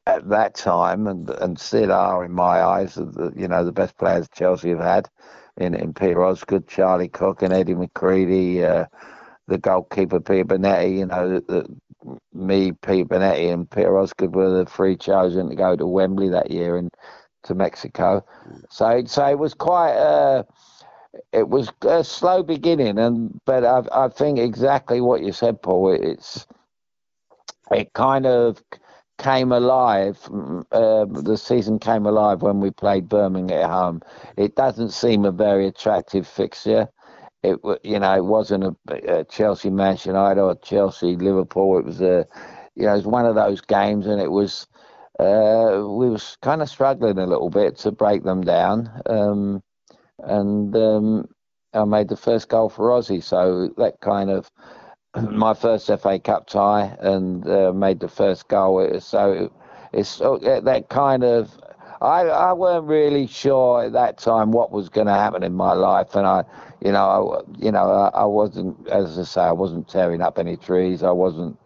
at 0.06 0.28
that 0.28 0.54
time 0.54 1.06
and 1.06 1.28
and 1.30 1.58
still 1.58 1.92
are 1.92 2.24
in 2.24 2.32
my 2.32 2.62
eyes, 2.62 2.94
the, 2.94 3.32
you 3.36 3.48
know, 3.48 3.64
the 3.64 3.72
best 3.72 3.96
players 3.98 4.28
Chelsea 4.34 4.70
have 4.70 4.80
had 4.80 5.08
in 5.56 5.74
in 5.74 5.92
Peter 5.94 6.24
Osgood, 6.24 6.68
Charlie 6.68 7.08
Cooke, 7.08 7.42
and 7.42 7.52
Eddie 7.52 7.74
McCreadie. 7.74 8.62
Uh, 8.62 8.86
the 9.48 9.58
goalkeeper 9.58 10.20
Peter 10.20 10.44
Bonetti, 10.44 10.98
you 10.98 11.06
know, 11.06 11.28
the, 11.28 11.40
the, 11.46 12.18
me, 12.32 12.72
Peter 12.72 13.04
Bonetti, 13.04 13.52
and 13.52 13.70
Peter 13.70 13.96
Osgood 13.96 14.34
were 14.34 14.50
the 14.50 14.66
three 14.66 14.96
chosen 14.96 15.48
to 15.48 15.54
go 15.54 15.76
to 15.76 15.86
Wembley 15.86 16.28
that 16.28 16.50
year 16.50 16.76
and 16.76 16.90
to 17.44 17.54
Mexico. 17.54 18.24
So, 18.70 19.04
so 19.06 19.26
it 19.26 19.38
was 19.38 19.54
quite 19.54 19.92
a, 19.92 20.44
it 21.32 21.48
was 21.48 21.70
a 21.82 22.04
slow 22.04 22.42
beginning, 22.42 22.98
and 22.98 23.40
but 23.44 23.64
I, 23.64 23.82
I 23.92 24.08
think 24.08 24.38
exactly 24.38 25.00
what 25.00 25.22
you 25.22 25.32
said, 25.32 25.62
Paul. 25.62 25.92
It's 25.92 26.46
it 27.70 27.92
kind 27.92 28.26
of 28.26 28.62
came 29.18 29.52
alive. 29.52 30.18
Uh, 30.72 31.06
the 31.06 31.36
season 31.36 31.78
came 31.78 32.06
alive 32.06 32.42
when 32.42 32.60
we 32.60 32.70
played 32.70 33.08
Birmingham 33.08 33.62
at 33.62 33.70
home. 33.70 34.02
It 34.36 34.56
doesn't 34.56 34.90
seem 34.90 35.24
a 35.24 35.32
very 35.32 35.66
attractive 35.66 36.26
fixture 36.26 36.88
it 37.46 37.58
you 37.82 37.98
know 37.98 38.14
it 38.16 38.24
wasn't 38.24 38.64
a, 38.64 39.18
a, 39.18 39.24
Chelsea 39.24 39.70
Manchester 39.70 40.10
United 40.10 40.40
or 40.40 40.54
Chelsea 40.56 41.16
Liverpool. 41.16 41.78
It 41.78 41.84
was 41.84 42.00
a 42.00 42.26
you 42.74 42.84
know 42.84 42.92
it 42.92 42.96
was 42.96 43.06
one 43.06 43.26
of 43.26 43.34
those 43.34 43.60
games, 43.60 44.06
and 44.06 44.20
it 44.20 44.30
was 44.30 44.66
uh, 45.18 45.82
we 45.82 46.10
was 46.10 46.36
kind 46.42 46.62
of 46.62 46.68
struggling 46.68 47.18
a 47.18 47.26
little 47.26 47.50
bit 47.50 47.76
to 47.78 47.92
break 47.92 48.24
them 48.24 48.42
down. 48.42 48.90
Um, 49.06 49.62
and 50.20 50.74
um, 50.76 51.28
I 51.74 51.84
made 51.84 52.08
the 52.08 52.16
first 52.16 52.48
goal 52.48 52.68
for 52.68 52.90
Ozzy, 52.90 53.22
so 53.22 53.68
that 53.76 54.00
kind 54.00 54.30
of 54.30 54.50
my 55.30 55.54
first 55.54 55.86
FA 56.00 56.18
Cup 56.18 56.46
tie, 56.46 56.96
and 57.00 57.46
uh, 57.48 57.72
made 57.72 58.00
the 58.00 58.08
first 58.08 58.48
goal. 58.48 59.00
So 59.00 59.50
it's 59.92 60.18
that 60.18 60.86
kind 60.88 61.24
of 61.24 61.58
I, 62.00 62.22
I 62.22 62.52
weren't 62.52 62.86
really 62.86 63.26
sure 63.26 63.84
at 63.84 63.92
that 63.92 64.18
time 64.18 64.52
what 64.52 64.70
was 64.70 64.88
going 64.88 65.06
to 65.06 65.12
happen 65.14 65.42
in 65.42 65.54
my 65.54 65.72
life, 65.72 66.14
and 66.14 66.26
I, 66.26 66.44
you 66.80 66.92
know, 66.92 67.42
I, 67.48 67.58
you 67.58 67.72
know, 67.72 67.90
I, 67.90 68.08
I 68.20 68.24
wasn't, 68.24 68.88
as 68.88 69.18
I 69.18 69.22
say, 69.24 69.40
I 69.42 69.52
wasn't 69.52 69.88
tearing 69.88 70.20
up 70.20 70.38
any 70.38 70.56
trees. 70.56 71.02
I 71.02 71.10
wasn't, 71.10 71.58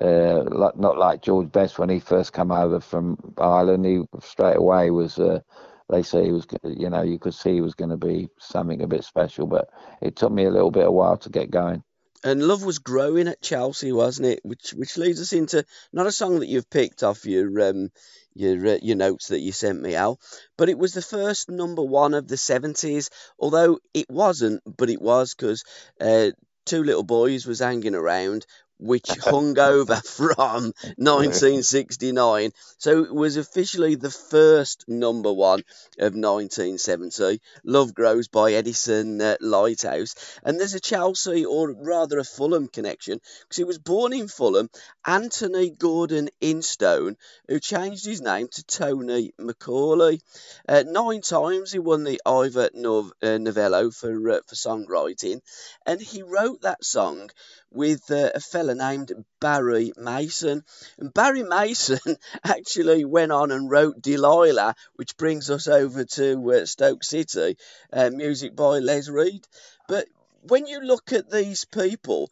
uh, 0.00 0.44
not 0.76 0.98
like 0.98 1.22
George 1.22 1.50
Best 1.50 1.78
when 1.78 1.88
he 1.88 1.98
first 1.98 2.32
came 2.32 2.52
over 2.52 2.80
from 2.80 3.18
Ireland. 3.38 3.84
He 3.84 4.02
straight 4.20 4.56
away 4.56 4.90
was, 4.90 5.18
uh, 5.18 5.40
they 5.88 6.02
say 6.02 6.24
he 6.24 6.32
was, 6.32 6.46
you 6.64 6.90
know, 6.90 7.02
you 7.02 7.18
could 7.18 7.34
see 7.34 7.54
he 7.54 7.60
was 7.60 7.74
going 7.74 7.90
to 7.90 7.96
be 7.96 8.28
something 8.38 8.82
a 8.82 8.86
bit 8.86 9.04
special, 9.04 9.46
but 9.46 9.70
it 10.00 10.16
took 10.16 10.32
me 10.32 10.44
a 10.44 10.50
little 10.50 10.70
bit 10.70 10.86
of 10.86 10.92
while 10.92 11.16
to 11.18 11.30
get 11.30 11.50
going. 11.50 11.82
And 12.24 12.46
love 12.46 12.62
was 12.62 12.78
growing 12.78 13.26
at 13.26 13.42
Chelsea, 13.42 13.90
wasn't 13.90 14.28
it? 14.28 14.40
Which 14.44 14.70
which 14.70 14.96
leads 14.96 15.20
us 15.20 15.32
into 15.32 15.64
not 15.92 16.06
a 16.06 16.12
song 16.12 16.38
that 16.38 16.46
you've 16.46 16.70
picked 16.70 17.02
off 17.02 17.26
your 17.26 17.68
um, 17.68 17.90
your 18.32 18.74
uh, 18.74 18.78
your 18.80 18.96
notes 18.96 19.28
that 19.28 19.40
you 19.40 19.50
sent 19.50 19.82
me, 19.82 19.96
out, 19.96 20.18
but 20.56 20.68
it 20.68 20.78
was 20.78 20.94
the 20.94 21.02
first 21.02 21.50
number 21.50 21.82
one 21.82 22.14
of 22.14 22.28
the 22.28 22.36
seventies. 22.36 23.10
Although 23.40 23.80
it 23.92 24.08
wasn't, 24.08 24.62
but 24.64 24.88
it 24.88 25.02
was 25.02 25.34
because 25.34 25.64
uh, 26.00 26.30
two 26.64 26.84
little 26.84 27.02
boys 27.02 27.44
was 27.44 27.58
hanging 27.58 27.96
around, 27.96 28.46
which 28.82 29.16
hung 29.20 29.58
over 29.58 29.96
from 30.04 30.72
1969. 30.98 32.52
So 32.78 33.04
it 33.04 33.14
was 33.14 33.36
officially 33.36 33.94
the 33.94 34.10
first 34.10 34.84
number 34.88 35.32
one 35.32 35.62
of 35.98 36.14
1970. 36.14 37.40
Love 37.64 37.94
Grows 37.94 38.28
by 38.28 38.52
Edison 38.52 39.20
uh, 39.20 39.36
Lighthouse. 39.40 40.14
And 40.42 40.58
there's 40.58 40.74
a 40.74 40.80
Chelsea, 40.80 41.44
or 41.44 41.72
rather 41.72 42.18
a 42.18 42.24
Fulham 42.24 42.68
connection, 42.68 43.20
because 43.42 43.56
he 43.56 43.64
was 43.64 43.78
born 43.78 44.12
in 44.12 44.28
Fulham, 44.28 44.68
Anthony 45.06 45.70
Gordon 45.70 46.28
Instone, 46.40 47.16
who 47.48 47.60
changed 47.60 48.04
his 48.04 48.20
name 48.20 48.48
to 48.48 48.64
Tony 48.64 49.32
Macaulay. 49.38 50.20
Uh, 50.68 50.82
nine 50.86 51.20
times 51.20 51.70
he 51.72 51.78
won 51.78 52.04
the 52.04 52.20
Ivor 52.26 52.70
Nov- 52.74 53.12
uh, 53.22 53.38
Novello 53.38 53.90
for, 53.90 54.30
uh, 54.30 54.40
for 54.46 54.54
songwriting, 54.54 55.40
and 55.86 56.00
he 56.00 56.22
wrote 56.22 56.62
that 56.62 56.84
song 56.84 57.30
with 57.74 58.10
uh, 58.10 58.30
a 58.34 58.40
fella 58.40 58.74
named 58.74 59.12
Barry 59.40 59.92
Mason. 59.96 60.64
And 60.98 61.12
Barry 61.12 61.42
Mason 61.42 61.98
actually 62.44 63.04
went 63.04 63.32
on 63.32 63.50
and 63.50 63.70
wrote 63.70 64.00
Delilah, 64.00 64.74
which 64.96 65.16
brings 65.16 65.50
us 65.50 65.68
over 65.68 66.04
to 66.04 66.52
uh, 66.52 66.66
Stoke 66.66 67.04
City, 67.04 67.56
uh, 67.92 68.10
music 68.10 68.54
by 68.54 68.78
Les 68.78 69.08
Reed. 69.08 69.46
But 69.88 70.06
when 70.42 70.66
you 70.66 70.80
look 70.80 71.12
at 71.12 71.30
these 71.30 71.64
people, 71.64 72.30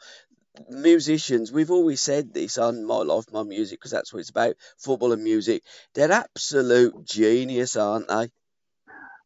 musicians, 0.69 1.53
we've 1.53 1.71
always 1.71 2.01
said 2.01 2.35
this 2.35 2.59
on 2.59 2.85
My 2.85 2.99
Life, 2.99 3.27
My 3.33 3.43
Music, 3.43 3.79
because 3.79 3.93
that's 3.93 4.13
what 4.13 4.21
it's 4.21 4.31
about 4.31 4.57
football 4.79 5.13
and 5.13 5.23
music. 5.23 5.63
They're 5.95 6.13
absolute 6.13 7.05
genius, 7.05 7.77
aren't 7.77 8.09
they? 8.09 8.31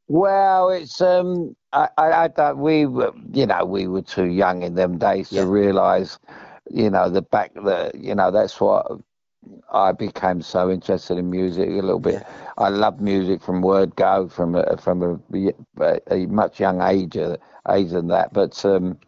Well, 0.07 0.69
it's 0.71 1.01
um, 1.01 1.57
I, 1.75 1.89
I, 2.25 2.29
don't. 2.29 2.59
We 2.59 2.87
were, 2.87 3.13
you 3.33 3.47
know, 3.47 3.65
we 3.65 3.87
were 3.89 4.03
too 4.03 4.27
young 4.27 4.63
in 4.63 4.75
them 4.75 4.99
days 4.99 5.33
Yeah. 5.33 5.43
to 5.43 5.47
realise, 5.49 6.19
you 6.71 6.91
know, 6.91 7.11
the 7.11 7.23
back, 7.23 7.55
the, 7.55 7.91
you 7.95 8.15
know, 8.15 8.31
that's 8.31 8.61
what 8.61 8.87
I 9.73 9.93
became 9.93 10.43
so 10.43 10.71
interested 10.71 11.19
in 11.19 11.31
music 11.31 11.69
a 11.69 11.73
little 11.83 11.99
bit. 12.01 12.15
Yeah. 12.15 12.25
I 12.59 12.69
love 12.71 13.01
music 13.01 13.43
from 13.43 13.63
word 13.63 13.97
go 13.97 14.29
from 14.29 14.55
a, 14.55 14.77
from 14.77 15.23
a, 15.83 16.01
a 16.11 16.27
much 16.27 16.61
young 16.61 16.81
age, 16.83 17.17
uh, 17.17 17.37
age 17.69 17.91
than 17.91 18.09
that. 18.09 18.33
But 18.33 18.65
um, 18.65 18.99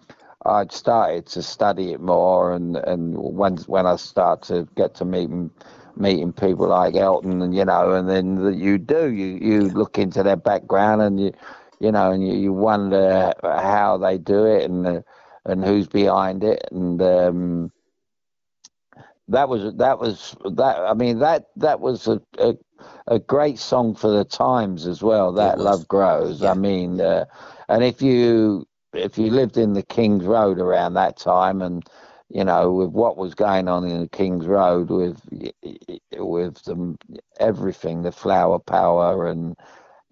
I'd 0.45 0.73
started 0.73 1.27
to 1.27 1.43
study 1.43 1.93
it 1.93 2.01
more, 2.01 2.53
and 2.53 2.77
and 2.77 3.17
when 3.19 3.57
when 3.67 3.87
I 3.87 3.97
start 3.97 4.43
to 4.45 4.69
get 4.77 4.95
to 4.97 5.05
meeting 5.05 5.51
meeting 5.97 6.33
people 6.33 6.69
like 6.69 6.95
Elton, 6.97 7.43
and 7.43 7.55
you 7.55 7.65
know, 7.65 7.93
and 7.93 8.09
then 8.09 8.37
the, 8.37 8.55
you 8.55 8.79
do 8.79 9.11
you 9.11 9.27
you 9.41 9.69
look 9.71 9.99
into 9.99 10.23
their 10.23 10.37
background, 10.37 11.03
and 11.03 11.21
you 11.21 11.33
you 11.81 11.93
know, 11.93 12.13
and 12.13 12.27
you, 12.27 12.35
you 12.35 12.53
wonder 12.53 13.33
how 13.43 13.99
they 13.99 14.19
do 14.19 14.47
it, 14.47 14.65
and 14.65 14.87
uh, 14.87 15.01
and 15.45 15.65
who's 15.65 15.87
behind 15.87 16.45
it, 16.45 16.67
and 16.71 17.01
um, 17.03 17.73
that 19.29 19.49
was 19.49 19.75
that 19.77 19.99
was 19.99 20.37
that. 20.45 20.79
I 20.79 20.95
mean 20.95 21.19
that 21.21 21.47
that 21.57 21.81
was 21.81 22.07
a, 22.09 22.21
a 22.39 22.55
a 23.07 23.19
great 23.19 23.59
song 23.59 23.95
for 23.95 24.11
the 24.11 24.25
times 24.25 24.87
as 24.87 25.03
well. 25.03 25.33
That 25.33 25.59
love 25.59 25.87
grows. 25.89 26.43
Yeah. 26.43 26.53
I 26.53 26.55
mean, 26.55 27.01
uh, 27.01 27.27
and 27.69 27.85
if 27.85 28.03
you 28.03 28.67
if 28.93 29.19
you 29.19 29.31
lived 29.31 29.57
in 29.57 29.75
the 29.75 29.83
King's 29.83 30.25
Road 30.25 30.59
around 30.59 30.95
that 30.95 31.17
time, 31.17 31.63
and 31.63 31.89
you 32.29 32.45
know 32.45 32.73
with 32.73 32.91
what 32.91 33.17
was 33.17 33.35
going 33.35 33.69
on 33.69 33.85
in 33.85 34.01
the 34.01 34.09
King's 34.09 34.47
Road 34.47 34.91
with 34.91 35.21
with 36.13 36.63
the, 36.65 36.97
everything, 37.41 38.03
the 38.03 38.13
flower 38.13 38.59
power 38.59 39.29
and 39.29 39.57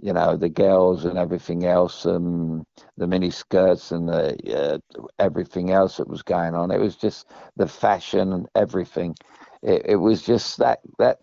you 0.04 0.12
know 0.12 0.36
the 0.36 0.50
girls 0.50 1.06
and 1.06 1.18
everything 1.18 1.64
else, 1.64 2.04
um, 2.06 2.66
the 2.98 3.06
mini 3.06 3.30
skirts 3.30 3.90
and 3.90 4.06
the 4.08 4.36
uh, 4.54 4.78
everything 5.18 5.70
else 5.70 5.96
that 5.96 6.08
was 6.08 6.22
going 6.22 6.54
on. 6.54 6.70
It 6.70 6.78
was 6.80 6.96
just 6.96 7.26
the 7.56 7.66
fashion 7.66 8.34
and 8.34 8.46
everything. 8.54 9.16
It, 9.62 9.82
it 9.86 9.96
was 9.96 10.22
just 10.22 10.58
that 10.58 10.80
that 10.98 11.20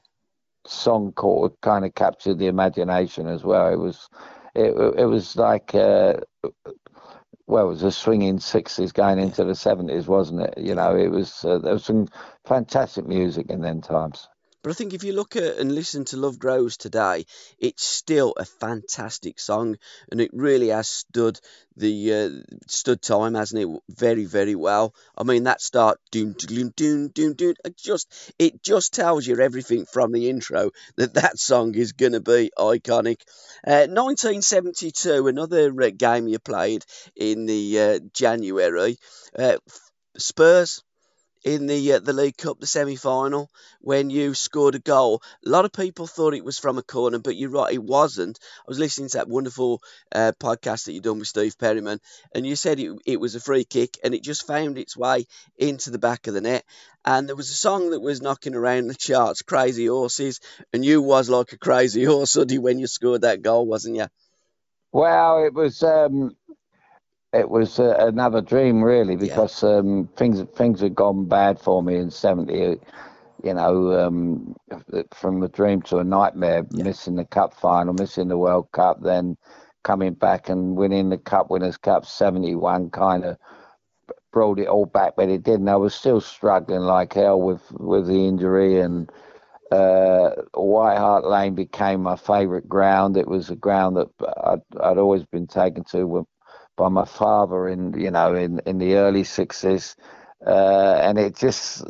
song 0.66 1.12
called 1.14 1.56
kind 1.62 1.86
of 1.86 1.96
captured 1.96 2.40
the 2.40 2.48
imagination 2.48 3.28
as 3.28 3.44
well. 3.44 3.72
It 3.72 3.78
was 3.80 4.10
it 4.56 4.72
it 4.98 5.06
was 5.06 5.36
like 5.38 5.76
uh, 5.76 6.16
well, 7.48 7.66
it 7.66 7.70
was 7.70 7.84
a 7.84 7.92
swinging 7.92 8.40
sixties 8.40 8.92
going 8.92 9.20
into 9.20 9.44
the 9.44 9.56
seventies, 9.56 10.08
wasn't 10.08 10.42
it? 10.42 10.56
You 10.58 10.76
know, 10.76 10.96
it 10.96 11.10
was 11.10 11.46
uh, 11.46 11.60
there 11.60 11.74
was 11.74 11.86
some 11.86 12.08
fantastic 12.46 13.06
music 13.08 13.50
in 13.50 13.62
them 13.62 13.82
times. 13.82 14.28
But 14.64 14.70
I 14.70 14.74
think 14.74 14.94
if 14.94 15.04
you 15.04 15.14
look 15.14 15.36
at 15.36 15.58
and 15.58 15.74
listen 15.74 16.06
to 16.06 16.18
Love 16.18 16.38
Grows 16.38 16.78
today, 16.78 17.26
it's 17.58 17.84
still 17.84 18.34
a 18.38 18.46
fantastic 18.46 19.40
song, 19.40 19.78
and 20.12 20.22
it 20.22 20.30
really 20.34 20.68
has 20.68 20.88
stood 20.88 21.40
the 21.76 22.14
uh, 22.14 22.56
stood 22.68 23.02
time, 23.02 23.34
hasn't 23.34 23.62
it? 23.62 23.82
Very, 23.90 24.26
very 24.26 24.54
well. 24.56 24.94
I 25.18 25.24
mean, 25.24 25.46
that 25.46 25.62
start 25.62 26.00
doom 26.12 26.34
doom 26.34 26.70
doom 26.76 27.08
doom 27.08 27.34
doom. 27.34 27.56
It 27.66 27.76
just 27.78 28.34
it 28.38 28.62
just 28.62 28.94
tells 28.94 29.26
you 29.26 29.40
everything 29.40 29.86
from 29.86 30.12
the 30.12 30.30
intro 30.30 30.72
that 30.96 31.16
that 31.16 31.40
song 31.40 31.74
is 31.74 31.94
going 31.94 32.14
to 32.14 32.22
be 32.22 32.52
iconic. 32.58 33.22
Uh, 33.66 33.88
1972, 33.90 35.28
another 35.28 35.74
uh, 35.82 35.90
game 35.90 36.28
you 36.28 36.38
played 36.40 36.86
in 37.16 37.48
the 37.48 37.80
uh, 37.80 38.00
January. 38.14 38.98
Uh, 39.38 39.58
Spurs 40.18 40.84
in 41.44 41.68
the 41.68 41.94
uh, 41.94 42.00
the 42.00 42.14
League 42.14 42.38
Cup, 42.38 42.60
the 42.60 42.68
semi 42.68 42.96
final, 42.96 43.50
when 43.80 44.10
you 44.10 44.34
scored 44.34 44.76
a 44.76 44.80
goal. 44.80 45.22
A 45.46 45.50
lot 45.50 45.66
of 45.66 45.72
people 45.72 46.08
thought 46.08 46.34
it 46.34 46.46
was 46.46 46.60
from 46.60 46.78
a 46.78 46.84
corner, 46.84 47.20
but 47.20 47.36
you're 47.36 47.50
right, 47.50 47.74
it 47.74 47.84
wasn't. 47.84 48.40
I 48.60 48.64
was 48.68 48.80
listening 48.80 49.10
to 49.10 49.18
that 49.18 49.30
wonderful 49.30 49.82
uh, 50.12 50.34
podcast 50.40 50.86
that 50.86 50.94
you 50.94 51.02
done 51.02 51.20
with 51.20 51.28
Steve 51.28 51.58
Perryman, 51.58 52.00
and 52.34 52.46
you 52.46 52.56
said 52.56 52.80
it, 52.80 52.92
it 53.06 53.20
was 53.20 53.36
a 53.36 53.40
free 53.40 53.64
kick, 53.64 53.98
and 54.04 54.14
it 54.14 54.24
just 54.24 54.48
found 54.48 54.78
its 54.78 54.96
way 54.96 55.26
into 55.58 55.92
the 55.92 56.00
back 56.00 56.28
of 56.28 56.34
the 56.34 56.42
net. 56.42 56.64
And 57.04 57.28
there 57.28 57.36
was 57.36 57.50
a 57.50 57.56
song 57.56 57.92
that 57.92 58.00
was 58.00 58.22
knocking 58.22 58.56
around 58.56 58.88
the 58.88 58.96
charts, 58.96 59.42
Crazy 59.42 59.88
Horses, 59.88 60.40
and 60.72 60.86
you 60.86 61.02
was 61.02 61.30
like 61.30 61.54
a 61.54 61.58
crazy 61.58 62.04
horse, 62.06 62.36
Uddy, 62.36 62.60
when 62.60 62.80
you 62.80 62.88
scored 62.88 63.22
that 63.22 63.42
goal, 63.42 63.66
wasn't 63.66 63.96
you? 63.96 64.08
Well, 64.92 65.46
it 65.46 65.54
was. 65.54 65.82
Um 65.84 66.36
it 67.34 67.50
was 67.50 67.80
uh, 67.80 67.96
another 68.00 68.42
dream, 68.42 68.84
really, 68.84 69.16
because 69.16 69.64
yeah. 69.64 69.78
um, 69.78 70.10
things 70.18 70.42
things 70.56 70.82
had 70.82 70.96
gone 70.96 71.26
bad 71.26 71.60
for 71.60 71.82
me 71.82 71.96
in 71.96 72.12
'70. 72.12 72.80
You 73.44 73.56
know, 73.56 74.06
um, 74.06 74.56
from 75.14 75.42
a 75.42 75.48
dream 75.48 75.82
to 75.84 75.98
a 75.98 76.04
nightmare, 76.04 76.66
yeah. 76.70 76.84
missing 76.84 77.16
the 77.16 77.26
cup 77.26 77.54
final, 77.56 77.94
missing 77.94 78.28
the 78.28 78.38
World 78.38 78.72
Cup, 78.72 79.02
then 79.02 79.36
coming 79.84 80.14
back 80.14 80.50
and 80.50 80.76
winning 80.76 81.10
the 81.10 81.18
Cup 81.18 81.50
Winners' 81.50 81.78
Cup 81.78 82.06
'71 82.06 82.92
kind 82.92 83.24
of 83.24 83.38
brought 84.32 84.60
it 84.60 84.68
all 84.68 84.86
back, 84.86 85.14
but 85.16 85.30
it 85.30 85.44
didn't. 85.44 85.70
I 85.70 85.76
was 85.76 85.96
still 85.96 86.22
struggling 86.22 86.82
like 86.82 87.14
hell 87.14 87.42
with 87.42 87.64
with 87.72 88.08
the 88.08 88.28
injury, 88.28 88.80
and 88.80 89.10
uh, 89.72 90.32
White 90.54 90.98
Hart 90.98 91.26
Lane 91.26 91.56
became 91.56 92.04
my 92.04 92.18
favourite 92.18 92.68
ground. 92.68 93.18
It 93.18 93.28
was 93.28 93.50
a 93.50 93.56
ground 93.56 93.98
that 93.98 94.10
I'd, 94.44 94.62
I'd 94.82 94.98
always 94.98 95.24
been 95.24 95.48
taken 95.48 95.84
to 95.86 96.28
by 96.82 96.90
my 96.90 97.06
father 97.06 97.70
in 97.70 97.94
you 98.00 98.12
know 98.12 98.36
in 98.36 98.60
in 98.66 98.80
the 98.80 98.96
early 98.96 99.24
sixties, 99.24 99.96
uh, 100.48 101.00
and 101.08 101.20
it 101.20 101.36
just 101.38 101.86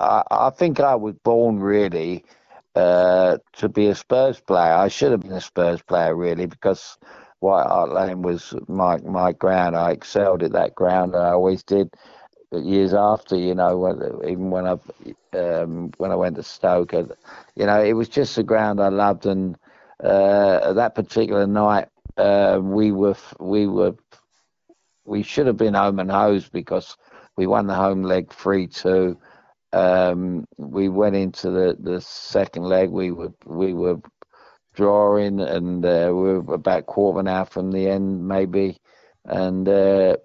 I, 0.00 0.22
I 0.30 0.50
think 0.50 0.80
I 0.80 0.94
was 0.96 1.14
born 1.24 1.60
really 1.60 2.24
uh, 2.74 3.38
to 3.54 3.68
be 3.68 3.88
a 3.88 3.94
Spurs 3.94 4.40
player. 4.40 4.74
I 4.74 4.88
should 4.88 5.12
have 5.12 5.20
been 5.22 5.32
a 5.32 5.40
Spurs 5.42 5.82
player 5.82 6.14
really 6.16 6.46
because 6.46 6.98
White 7.40 7.66
Hart 7.66 7.92
Lane 7.92 8.22
was 8.22 8.54
my 8.68 8.98
my 8.98 9.32
ground. 9.32 9.76
I 9.76 9.92
excelled 9.92 10.42
at 10.42 10.52
that 10.52 10.74
ground. 10.74 11.16
I 11.16 11.30
always 11.30 11.62
did. 11.62 11.90
Years 12.52 12.94
after, 12.94 13.36
you 13.36 13.54
know, 13.54 14.22
even 14.26 14.50
when 14.50 14.66
I 14.66 14.76
um, 15.38 15.92
when 15.98 16.10
I 16.10 16.16
went 16.16 16.36
to 16.36 16.42
Stoke, 16.42 16.92
you 16.92 17.66
know, 17.66 17.82
it 17.82 17.92
was 17.94 18.08
just 18.08 18.38
a 18.38 18.42
ground 18.42 18.80
I 18.80 18.88
loved, 18.88 19.26
and 19.26 19.56
uh, 20.02 20.72
that 20.72 20.96
particular 20.96 21.46
night 21.46 21.88
uh, 22.16 22.58
we 22.62 22.92
were 22.92 23.16
we 23.38 23.68
were 23.68 23.94
we 25.04 25.22
should 25.22 25.46
have 25.46 25.56
been 25.56 25.74
home 25.74 25.98
and 25.98 26.10
hosed 26.10 26.52
because 26.52 26.96
we 27.36 27.46
won 27.46 27.66
the 27.66 27.74
home 27.74 28.02
leg 28.02 28.32
three 28.32 28.66
two. 28.66 29.18
Um, 29.72 30.46
we 30.56 30.88
went 30.88 31.16
into 31.16 31.50
the, 31.50 31.76
the 31.78 32.00
second 32.00 32.64
leg. 32.64 32.90
We 32.90 33.12
were 33.12 33.32
we 33.46 33.72
were 33.72 33.98
drawing, 34.74 35.40
and 35.40 35.84
uh, 35.84 36.10
we 36.12 36.38
were 36.38 36.54
about 36.54 36.86
quarter 36.86 37.18
of 37.18 37.26
an 37.26 37.28
hour 37.28 37.44
from 37.44 37.70
the 37.70 37.88
end, 37.88 38.26
maybe. 38.26 38.78
And 39.24 39.68
uh, 39.68 40.16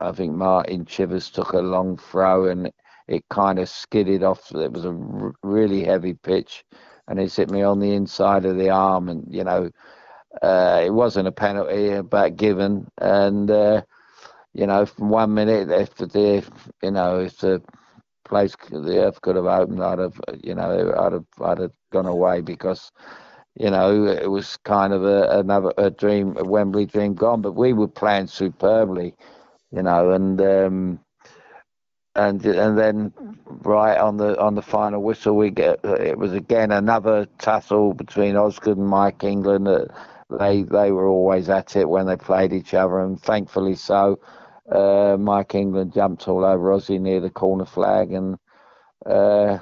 I 0.00 0.12
think 0.12 0.32
Martin 0.34 0.84
Chivers 0.84 1.30
took 1.30 1.52
a 1.52 1.58
long 1.60 1.96
throw, 1.96 2.46
and 2.48 2.70
it 3.08 3.24
kind 3.30 3.58
of 3.58 3.68
skidded 3.68 4.22
off. 4.22 4.52
It 4.54 4.72
was 4.72 4.84
a 4.84 4.90
r- 4.90 5.32
really 5.42 5.84
heavy 5.84 6.14
pitch, 6.14 6.64
and 7.08 7.18
it 7.20 7.34
hit 7.34 7.50
me 7.50 7.62
on 7.62 7.78
the 7.80 7.92
inside 7.94 8.44
of 8.44 8.56
the 8.56 8.70
arm. 8.70 9.08
And 9.08 9.24
you 9.30 9.44
know, 9.44 9.70
uh, 10.42 10.82
it 10.84 10.90
wasn't 10.90 11.28
a 11.28 11.32
penalty, 11.32 12.00
but 12.02 12.36
given, 12.36 12.88
and 12.98 13.50
uh, 13.50 13.82
you 14.54 14.66
know, 14.66 14.86
from 14.86 15.10
one 15.10 15.34
minute, 15.34 15.70
if 15.70 15.94
the, 15.96 16.44
you 16.82 16.90
know, 16.90 17.20
if 17.20 17.38
the 17.38 17.62
place, 18.24 18.54
the 18.70 18.98
earth 19.04 19.20
could 19.22 19.36
have 19.36 19.46
opened, 19.46 19.82
I'd 19.82 19.98
have, 19.98 20.20
you 20.42 20.54
know, 20.54 20.94
I'd 20.98 21.12
have, 21.12 21.26
I'd 21.40 21.58
have 21.58 21.72
gone 21.92 22.06
away 22.06 22.40
because, 22.40 22.90
you 23.54 23.70
know, 23.70 24.06
it 24.06 24.30
was 24.30 24.56
kind 24.58 24.92
of 24.92 25.04
a, 25.04 25.38
another 25.38 25.72
a 25.78 25.90
dream, 25.90 26.36
a 26.38 26.44
Wembley 26.44 26.86
dream 26.86 27.14
gone. 27.14 27.42
But 27.42 27.52
we 27.52 27.72
were 27.72 27.88
playing 27.88 28.28
superbly, 28.28 29.14
you 29.70 29.82
know, 29.82 30.10
and 30.10 30.40
um, 30.40 31.00
and 32.14 32.44
and 32.44 32.78
then 32.78 33.12
right 33.46 33.96
on 33.98 34.16
the 34.18 34.38
on 34.40 34.54
the 34.54 34.62
final 34.62 35.02
whistle, 35.02 35.36
we 35.36 35.50
get 35.50 35.80
it 35.84 36.18
was 36.18 36.32
again 36.32 36.70
another 36.70 37.26
tussle 37.38 37.94
between 37.94 38.36
Osgood 38.36 38.76
and 38.78 38.86
Mike 38.88 39.24
England. 39.24 39.66
they 40.30 40.62
they 40.62 40.92
were 40.92 41.06
always 41.06 41.48
at 41.48 41.76
it 41.76 41.88
when 41.88 42.06
they 42.06 42.16
played 42.16 42.52
each 42.52 42.74
other, 42.74 43.00
and 43.00 43.20
thankfully 43.20 43.74
so 43.74 44.18
uh, 44.70 45.16
Mike 45.18 45.54
England 45.54 45.92
jumped 45.92 46.28
all 46.28 46.44
over 46.44 46.70
Ozzy 46.70 47.00
near 47.00 47.20
the 47.20 47.30
corner 47.30 47.64
flag, 47.64 48.12
and 48.12 48.38
uh, 49.06 49.58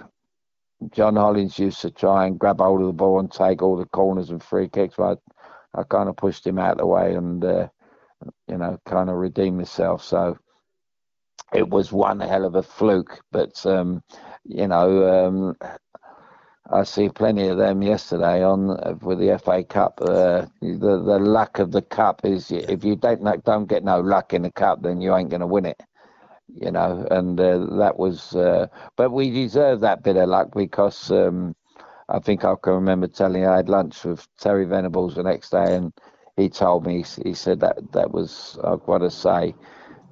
John 0.90 1.16
Hollins 1.16 1.58
used 1.58 1.80
to 1.82 1.90
try 1.90 2.26
and 2.26 2.38
grab 2.38 2.58
hold 2.60 2.80
of 2.80 2.86
the 2.86 2.92
ball 2.92 3.20
and 3.20 3.30
take 3.30 3.62
all 3.62 3.76
the 3.76 3.86
corners 3.86 4.30
and 4.30 4.42
free 4.42 4.68
kicks. 4.68 4.94
But 4.96 5.18
I, 5.74 5.80
I 5.80 5.82
kind 5.84 6.08
of 6.08 6.16
pushed 6.16 6.46
him 6.46 6.58
out 6.58 6.72
of 6.72 6.78
the 6.78 6.86
way 6.86 7.14
and, 7.14 7.44
uh, 7.44 7.68
you 8.48 8.56
know, 8.56 8.78
kind 8.86 9.10
of 9.10 9.16
redeemed 9.16 9.58
myself. 9.58 10.02
So 10.02 10.38
it 11.52 11.68
was 11.68 11.92
one 11.92 12.20
hell 12.20 12.44
of 12.44 12.54
a 12.54 12.62
fluke, 12.62 13.20
but 13.32 13.64
um, 13.66 14.02
you 14.44 14.68
know, 14.68 15.26
um, 15.26 15.56
I 16.72 16.84
see 16.84 17.08
plenty 17.08 17.48
of 17.48 17.58
them 17.58 17.82
yesterday 17.82 18.44
on 18.44 18.70
uh, 18.70 18.94
with 19.02 19.18
the 19.20 19.38
FA 19.38 19.64
Cup. 19.64 20.00
Uh, 20.02 20.46
the 20.62 21.02
the 21.04 21.18
luck 21.18 21.58
of 21.58 21.72
the 21.72 21.82
cup 21.82 22.22
is 22.24 22.50
if 22.52 22.84
you 22.84 22.96
don't 22.96 23.22
don't 23.44 23.66
get 23.66 23.84
no 23.84 24.00
luck 24.00 24.34
in 24.34 24.42
the 24.42 24.52
cup, 24.52 24.82
then 24.82 25.00
you 25.00 25.14
ain't 25.16 25.30
going 25.30 25.40
to 25.40 25.48
win 25.48 25.66
it. 25.66 25.80
You 26.48 26.72
know, 26.72 27.06
and 27.10 27.40
uh, 27.40 27.66
that 27.78 27.98
was. 27.98 28.34
Uh, 28.36 28.68
but 28.96 29.10
we 29.12 29.30
deserve 29.30 29.80
that 29.80 30.02
bit 30.04 30.16
of 30.16 30.28
luck 30.28 30.50
because 30.54 31.10
um, 31.10 31.54
I 32.08 32.20
think 32.20 32.44
I 32.44 32.54
can 32.62 32.74
remember 32.74 33.08
telling 33.08 33.42
you 33.42 33.48
I 33.48 33.58
had 33.58 33.68
lunch 33.68 34.04
with 34.04 34.26
Terry 34.38 34.66
Venables 34.66 35.16
the 35.16 35.24
next 35.24 35.50
day, 35.50 35.76
and 35.76 35.92
he 36.36 36.48
told 36.48 36.86
me 36.86 37.04
he 37.24 37.34
said 37.34 37.60
that 37.60 37.92
that 37.92 38.12
was 38.12 38.58
I've 38.64 38.84
got 38.84 38.98
to 38.98 39.10
say. 39.10 39.54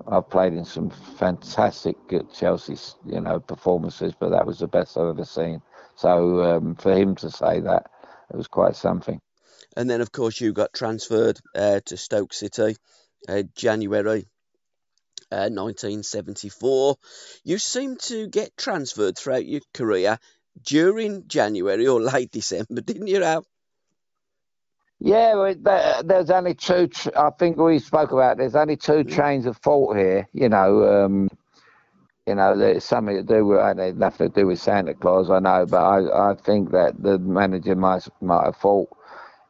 I've 0.09 0.31
played 0.31 0.55
in 0.55 0.65
some 0.65 0.91
fantastic 0.91 1.97
Chelsea, 2.33 2.77
you 3.07 3.21
know, 3.21 3.41
performances, 3.41 4.15
but 4.19 4.31
that 4.31 4.47
was 4.47 4.59
the 4.61 4.69
best 4.69 4.97
I've 4.99 5.09
ever 5.09 5.25
seen. 5.25 5.63
So 5.99 6.45
um, 6.45 6.77
for 6.77 6.95
him 6.95 7.17
to 7.17 7.31
say 7.31 7.59
that, 7.61 7.91
it 8.31 8.37
was 8.37 8.47
quite 8.47 8.77
something. 8.77 9.21
And 9.77 9.91
then, 9.91 10.01
of 10.01 10.13
course, 10.13 10.41
you 10.41 10.53
got 10.53 10.73
transferred 10.73 11.41
uh, 11.57 11.81
to 11.87 11.97
Stoke 11.97 12.33
City, 12.33 12.77
uh, 13.29 13.43
January 13.57 14.29
uh, 15.33 15.51
1974. 15.51 16.97
You 17.43 17.59
seem 17.59 17.97
to 17.97 18.29
get 18.29 18.57
transferred 18.57 19.19
throughout 19.19 19.45
your 19.45 19.61
career 19.75 20.19
during 20.63 21.27
January 21.27 21.89
or 21.89 22.01
late 22.13 22.31
December, 22.31 22.81
didn't 22.81 23.09
you, 23.09 23.25
Al? 23.25 23.45
Yeah, 25.01 25.55
there's 26.05 26.31
only 26.31 26.55
two. 26.55 26.91
I 27.17 27.31
think 27.31 27.57
we 27.57 27.81
spoke 27.81 28.13
about. 28.13 28.37
There's 28.37 28.57
only 28.57 28.77
two 28.77 29.05
mm. 29.05 29.13
trains 29.13 29.47
of 29.47 29.57
thought 29.57 29.97
here. 29.97 30.29
You 30.33 30.49
know, 30.49 31.05
um, 31.05 31.29
you 32.29 32.37
know, 32.37 32.57
there's 32.57 32.85
something 32.85 33.17
to 33.17 33.25
do 33.25 33.47
with 33.47 33.79
it. 33.81 33.97
Nothing 33.97 34.31
to 34.31 34.41
do 34.43 34.47
with 34.49 34.61
Santa 34.61 34.95
Claus, 34.95 35.31
I 35.31 35.41
know, 35.41 35.67
but 35.67 35.83
I, 35.83 36.33
I 36.33 36.35
think 36.37 36.73
that 36.73 37.03
the 37.03 37.19
manager 37.19 37.77
might 37.77 38.09
might 38.21 38.45
have 38.47 38.57
thought, 38.57 38.91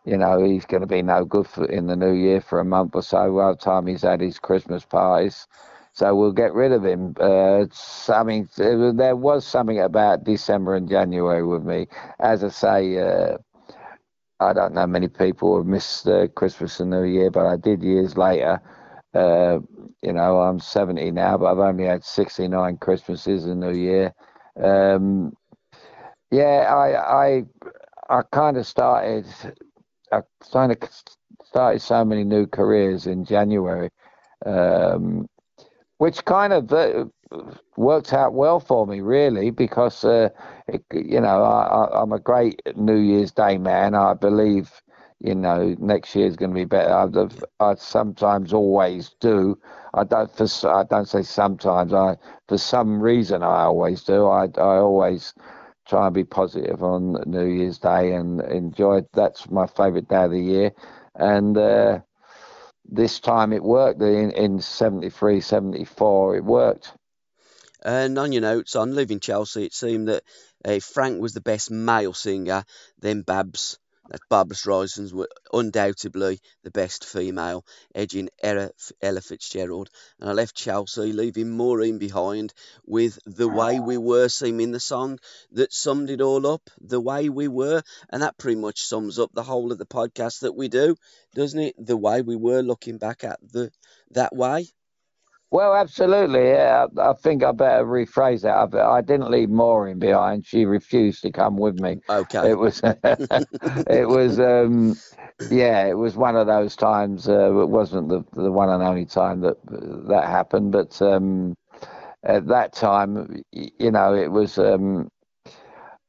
you 0.04 0.16
know, 0.18 0.42
he's 0.44 0.66
going 0.66 0.82
to 0.82 0.86
be 0.86 1.02
no 1.02 1.24
good 1.24 1.46
for, 1.48 1.64
in 1.66 1.86
the 1.86 1.96
new 1.96 2.12
year 2.12 2.40
for 2.40 2.60
a 2.60 2.64
month 2.64 2.94
or 2.94 3.02
so. 3.02 3.34
By 3.36 3.50
the 3.52 3.56
time 3.56 3.86
he's 3.86 4.02
had 4.02 4.20
his 4.20 4.38
Christmas 4.38 4.84
parties, 4.84 5.46
so 5.92 6.14
we'll 6.16 6.32
get 6.32 6.54
rid 6.54 6.72
of 6.72 6.84
him. 6.84 7.14
Uh, 7.20 7.66
I 8.08 8.24
mean, 8.24 8.48
there 8.56 9.16
was 9.16 9.46
something 9.46 9.80
about 9.80 10.24
December 10.24 10.76
and 10.76 10.88
January 10.88 11.44
with 11.44 11.64
me. 11.64 11.88
As 12.20 12.44
I 12.44 12.48
say, 12.48 12.98
uh, 12.98 13.38
I 14.40 14.52
don't 14.52 14.74
know 14.74 14.86
many 14.86 15.08
people 15.08 15.56
have 15.56 15.66
missed 15.66 16.06
uh, 16.08 16.28
Christmas 16.28 16.80
and 16.80 16.90
New 16.90 17.04
Year, 17.04 17.30
but 17.30 17.46
I 17.46 17.56
did 17.56 17.82
years 17.82 18.16
later. 18.16 18.60
You 20.02 20.12
know, 20.12 20.40
I'm 20.40 20.60
70 20.60 21.10
now, 21.10 21.38
but 21.38 21.46
I've 21.46 21.58
only 21.58 21.84
had 21.84 22.04
69 22.04 22.76
Christmases 22.78 23.44
and 23.46 23.60
New 23.60 23.72
Year. 23.72 24.14
Um, 24.62 25.32
yeah, 26.30 26.72
I 26.72 27.26
I 27.26 27.44
I 28.08 28.22
kind 28.32 28.56
of 28.56 28.66
started. 28.66 29.26
I 30.12 30.20
kind 30.52 30.72
of 30.72 30.78
started 31.44 31.80
so 31.80 32.04
many 32.04 32.24
new 32.24 32.46
careers 32.46 33.06
in 33.06 33.24
January, 33.24 33.90
um, 34.46 35.28
which 35.98 36.24
kind 36.24 36.52
of 36.52 36.72
uh, 36.72 37.06
worked 37.76 38.12
out 38.12 38.34
well 38.34 38.60
for 38.60 38.86
me, 38.86 39.00
really, 39.00 39.50
because 39.50 40.04
uh, 40.04 40.28
it, 40.66 40.84
you 40.92 41.20
know 41.20 41.42
I, 41.42 42.02
am 42.02 42.12
a 42.12 42.18
great 42.18 42.60
New 42.76 42.98
Year's 42.98 43.32
Day 43.32 43.58
man. 43.58 43.94
I 43.94 44.14
believe 44.14 44.82
you 45.20 45.34
know 45.34 45.74
next 45.78 46.14
year 46.14 46.26
is 46.26 46.36
going 46.36 46.50
to 46.50 46.54
be 46.54 46.64
better. 46.64 46.92
I, 47.60 47.64
I 47.70 47.74
sometimes 47.74 48.52
always 48.52 49.10
do. 49.20 49.58
I 49.94 50.04
don't 50.04 50.30
for 50.34 50.46
I 50.68 50.84
don't 50.84 51.08
say 51.08 51.22
sometimes. 51.22 51.92
I 51.92 52.16
for 52.48 52.58
some 52.58 53.00
reason 53.00 53.42
I 53.42 53.64
always 53.64 54.04
do. 54.04 54.26
I 54.26 54.44
I 54.56 54.78
always 54.78 55.34
try 55.88 56.06
and 56.06 56.14
be 56.14 56.24
positive 56.24 56.82
on 56.82 57.22
New 57.26 57.46
Year's 57.46 57.78
Day 57.78 58.12
and 58.12 58.40
enjoy. 58.40 59.02
That's 59.12 59.50
my 59.50 59.66
favourite 59.66 60.08
day 60.08 60.24
of 60.24 60.30
the 60.30 60.40
year, 60.40 60.72
and. 61.14 61.56
Uh, 61.56 62.00
this 62.90 63.20
time 63.20 63.52
it 63.52 63.62
worked 63.62 64.00
in, 64.00 64.30
in 64.30 64.60
73, 64.60 65.42
74, 65.42 66.36
it 66.36 66.44
worked. 66.44 66.94
And 67.82 68.18
on 68.18 68.32
your 68.32 68.40
notes 68.40 68.76
on 68.76 68.94
leaving 68.94 69.20
Chelsea, 69.20 69.64
it 69.64 69.74
seemed 69.74 70.08
that 70.08 70.22
uh, 70.64 70.78
Frank 70.80 71.20
was 71.20 71.34
the 71.34 71.42
best 71.42 71.70
male 71.70 72.14
singer, 72.14 72.64
then 72.98 73.20
Babs 73.20 73.78
that 74.08 74.20
Barbra 74.28 74.56
Streisand 74.56 75.12
were 75.12 75.28
undoubtedly 75.52 76.40
the 76.62 76.70
best 76.70 77.04
female, 77.04 77.64
edging 77.94 78.28
Ella, 78.42 78.70
Ella 79.00 79.20
Fitzgerald. 79.20 79.90
And 80.20 80.28
I 80.28 80.32
left 80.32 80.56
Chelsea, 80.56 81.12
leaving 81.12 81.50
Maureen 81.50 81.98
behind 81.98 82.52
with 82.86 83.18
The 83.26 83.48
Way 83.48 83.80
We 83.80 83.98
Were 83.98 84.28
seeming 84.28 84.72
the 84.72 84.80
song 84.80 85.18
that 85.52 85.72
summed 85.72 86.10
it 86.10 86.20
all 86.20 86.46
up, 86.46 86.70
The 86.80 87.00
Way 87.00 87.28
We 87.28 87.48
Were. 87.48 87.82
And 88.08 88.22
that 88.22 88.38
pretty 88.38 88.60
much 88.60 88.80
sums 88.80 89.18
up 89.18 89.30
the 89.32 89.42
whole 89.42 89.72
of 89.72 89.78
the 89.78 89.86
podcast 89.86 90.40
that 90.40 90.56
we 90.56 90.68
do, 90.68 90.96
doesn't 91.34 91.60
it? 91.60 91.74
The 91.78 91.96
way 91.96 92.22
we 92.22 92.36
were 92.36 92.62
looking 92.62 92.98
back 92.98 93.24
at 93.24 93.38
the 93.42 93.70
that 94.10 94.34
way. 94.34 94.66
Well, 95.50 95.74
absolutely. 95.74 96.48
Yeah, 96.48 96.86
I 96.98 97.14
think 97.14 97.42
I 97.42 97.52
better 97.52 97.84
rephrase 97.84 98.42
that. 98.42 98.74
I, 98.76 98.98
I 98.98 99.00
didn't 99.00 99.30
leave 99.30 99.48
Maureen 99.48 99.98
behind. 99.98 100.44
She 100.44 100.66
refused 100.66 101.22
to 101.22 101.30
come 101.30 101.56
with 101.56 101.80
me. 101.80 101.98
Okay. 102.08 102.50
It 102.50 102.58
was, 102.58 102.82
it 102.84 104.08
was, 104.08 104.38
um, 104.38 104.94
yeah, 105.50 105.86
it 105.86 105.96
was 105.96 106.16
one 106.16 106.36
of 106.36 106.46
those 106.46 106.76
times. 106.76 107.28
Uh, 107.28 107.60
it 107.60 107.68
wasn't 107.68 108.08
the 108.08 108.24
the 108.34 108.52
one 108.52 108.68
and 108.68 108.82
only 108.82 109.06
time 109.06 109.40
that 109.40 109.56
that 110.08 110.24
happened, 110.26 110.72
but 110.72 111.00
um, 111.00 111.56
at 112.24 112.46
that 112.48 112.74
time, 112.74 113.42
you 113.52 113.90
know, 113.90 114.14
it 114.14 114.30
was. 114.30 114.58
Um, 114.58 115.08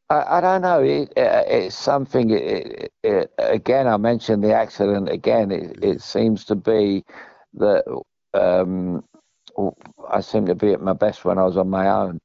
I, 0.10 0.38
I 0.38 0.41
don't 0.41 0.62
know. 0.62 0.82
It, 0.82 1.13
it, 1.15 1.45
it's 1.47 1.75
something. 1.75 2.32
It, 2.32 2.91
again, 3.38 3.88
I 3.88 3.95
mentioned 3.97 4.43
the 4.43 4.54
accident. 4.54 5.08
Again, 5.10 5.52
it, 5.52 6.02
seems 6.02 6.43
to 6.45 6.56
be 6.56 7.06
that 7.54 7.86
um, 8.34 9.04
I 10.10 10.22
seemed 10.22 10.48
to 10.48 10.56
be 10.56 10.74
at 10.74 10.82
my 10.82 10.93
best 10.93 11.26
when 11.26 11.38
I 11.38 11.43
was 11.43 11.58
on 11.58 11.69
my 11.69 11.88
own. 11.89 12.19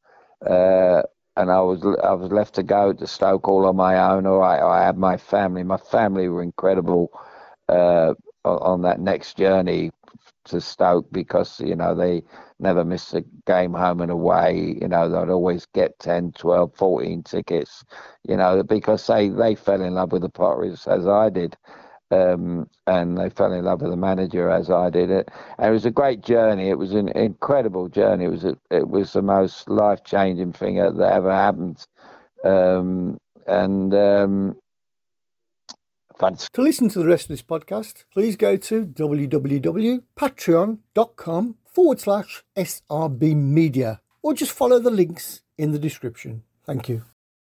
Uh, 0.44 1.02
and 1.36 1.50
I 1.50 1.60
was 1.60 1.84
I 2.02 2.12
was 2.12 2.30
left 2.30 2.54
to 2.54 2.62
go 2.62 2.92
to 2.92 3.06
Stoke 3.06 3.48
all 3.48 3.66
on 3.66 3.76
my 3.76 3.96
own. 4.12 4.26
All 4.26 4.38
right, 4.38 4.60
I 4.60 4.84
had 4.84 4.96
my 4.98 5.16
family. 5.16 5.62
My 5.64 5.76
family 5.76 6.28
were 6.28 6.42
incredible 6.42 7.10
uh, 7.68 8.14
on 8.44 8.82
that 8.82 9.00
next 9.00 9.36
journey 9.36 9.90
to 10.44 10.60
Stoke 10.60 11.06
because 11.12 11.60
you 11.60 11.74
know 11.74 11.94
they 11.94 12.22
never 12.60 12.84
missed 12.84 13.14
a 13.14 13.24
game 13.46 13.72
home 13.74 14.00
and 14.00 14.10
away. 14.12 14.76
You 14.80 14.88
know 14.88 15.08
they'd 15.08 15.30
always 15.32 15.66
get 15.66 15.98
10, 15.98 16.32
12, 16.32 16.74
14 16.76 17.22
tickets. 17.22 17.84
You 18.28 18.36
know 18.36 18.62
because 18.62 19.06
they 19.06 19.28
they 19.28 19.54
fell 19.54 19.82
in 19.82 19.94
love 19.94 20.12
with 20.12 20.22
the 20.22 20.28
Potteries 20.28 20.86
as 20.86 21.06
I 21.06 21.30
did 21.30 21.56
um, 22.10 22.68
and 22.86 23.18
they 23.18 23.30
fell 23.30 23.52
in 23.52 23.64
love 23.64 23.80
with 23.80 23.90
the 23.90 23.96
manager 23.96 24.50
as 24.50 24.70
I 24.70 24.90
did 24.90 25.10
it. 25.10 25.30
And 25.58 25.70
it 25.70 25.72
was 25.72 25.84
a 25.84 25.90
great 25.90 26.22
journey. 26.22 26.68
It 26.68 26.78
was 26.78 26.92
an 26.92 27.08
incredible 27.08 27.88
journey. 27.88 28.26
It 28.26 28.30
was 28.30 28.44
a, 28.44 28.56
it 28.70 28.88
was 28.88 29.12
the 29.12 29.22
most 29.22 29.68
life 29.68 30.04
changing 30.04 30.52
thing 30.52 30.76
that 30.76 31.00
ever 31.00 31.32
happened. 31.32 31.84
Um, 32.44 33.18
and 33.46 33.92
um, 33.94 34.56
to 36.52 36.62
listen 36.62 36.88
to 36.90 37.00
the 37.00 37.06
rest 37.06 37.24
of 37.24 37.28
this 37.28 37.42
podcast, 37.42 38.04
please 38.12 38.36
go 38.36 38.56
to 38.56 38.86
www.patreon.com 38.86 41.56
forward 41.64 42.00
slash 42.00 42.44
SRB 42.56 43.36
media 43.36 44.00
or 44.22 44.34
just 44.34 44.52
follow 44.52 44.78
the 44.78 44.90
links 44.90 45.42
in 45.58 45.72
the 45.72 45.78
description. 45.78 46.44
Thank 46.64 46.88
you. 46.88 47.04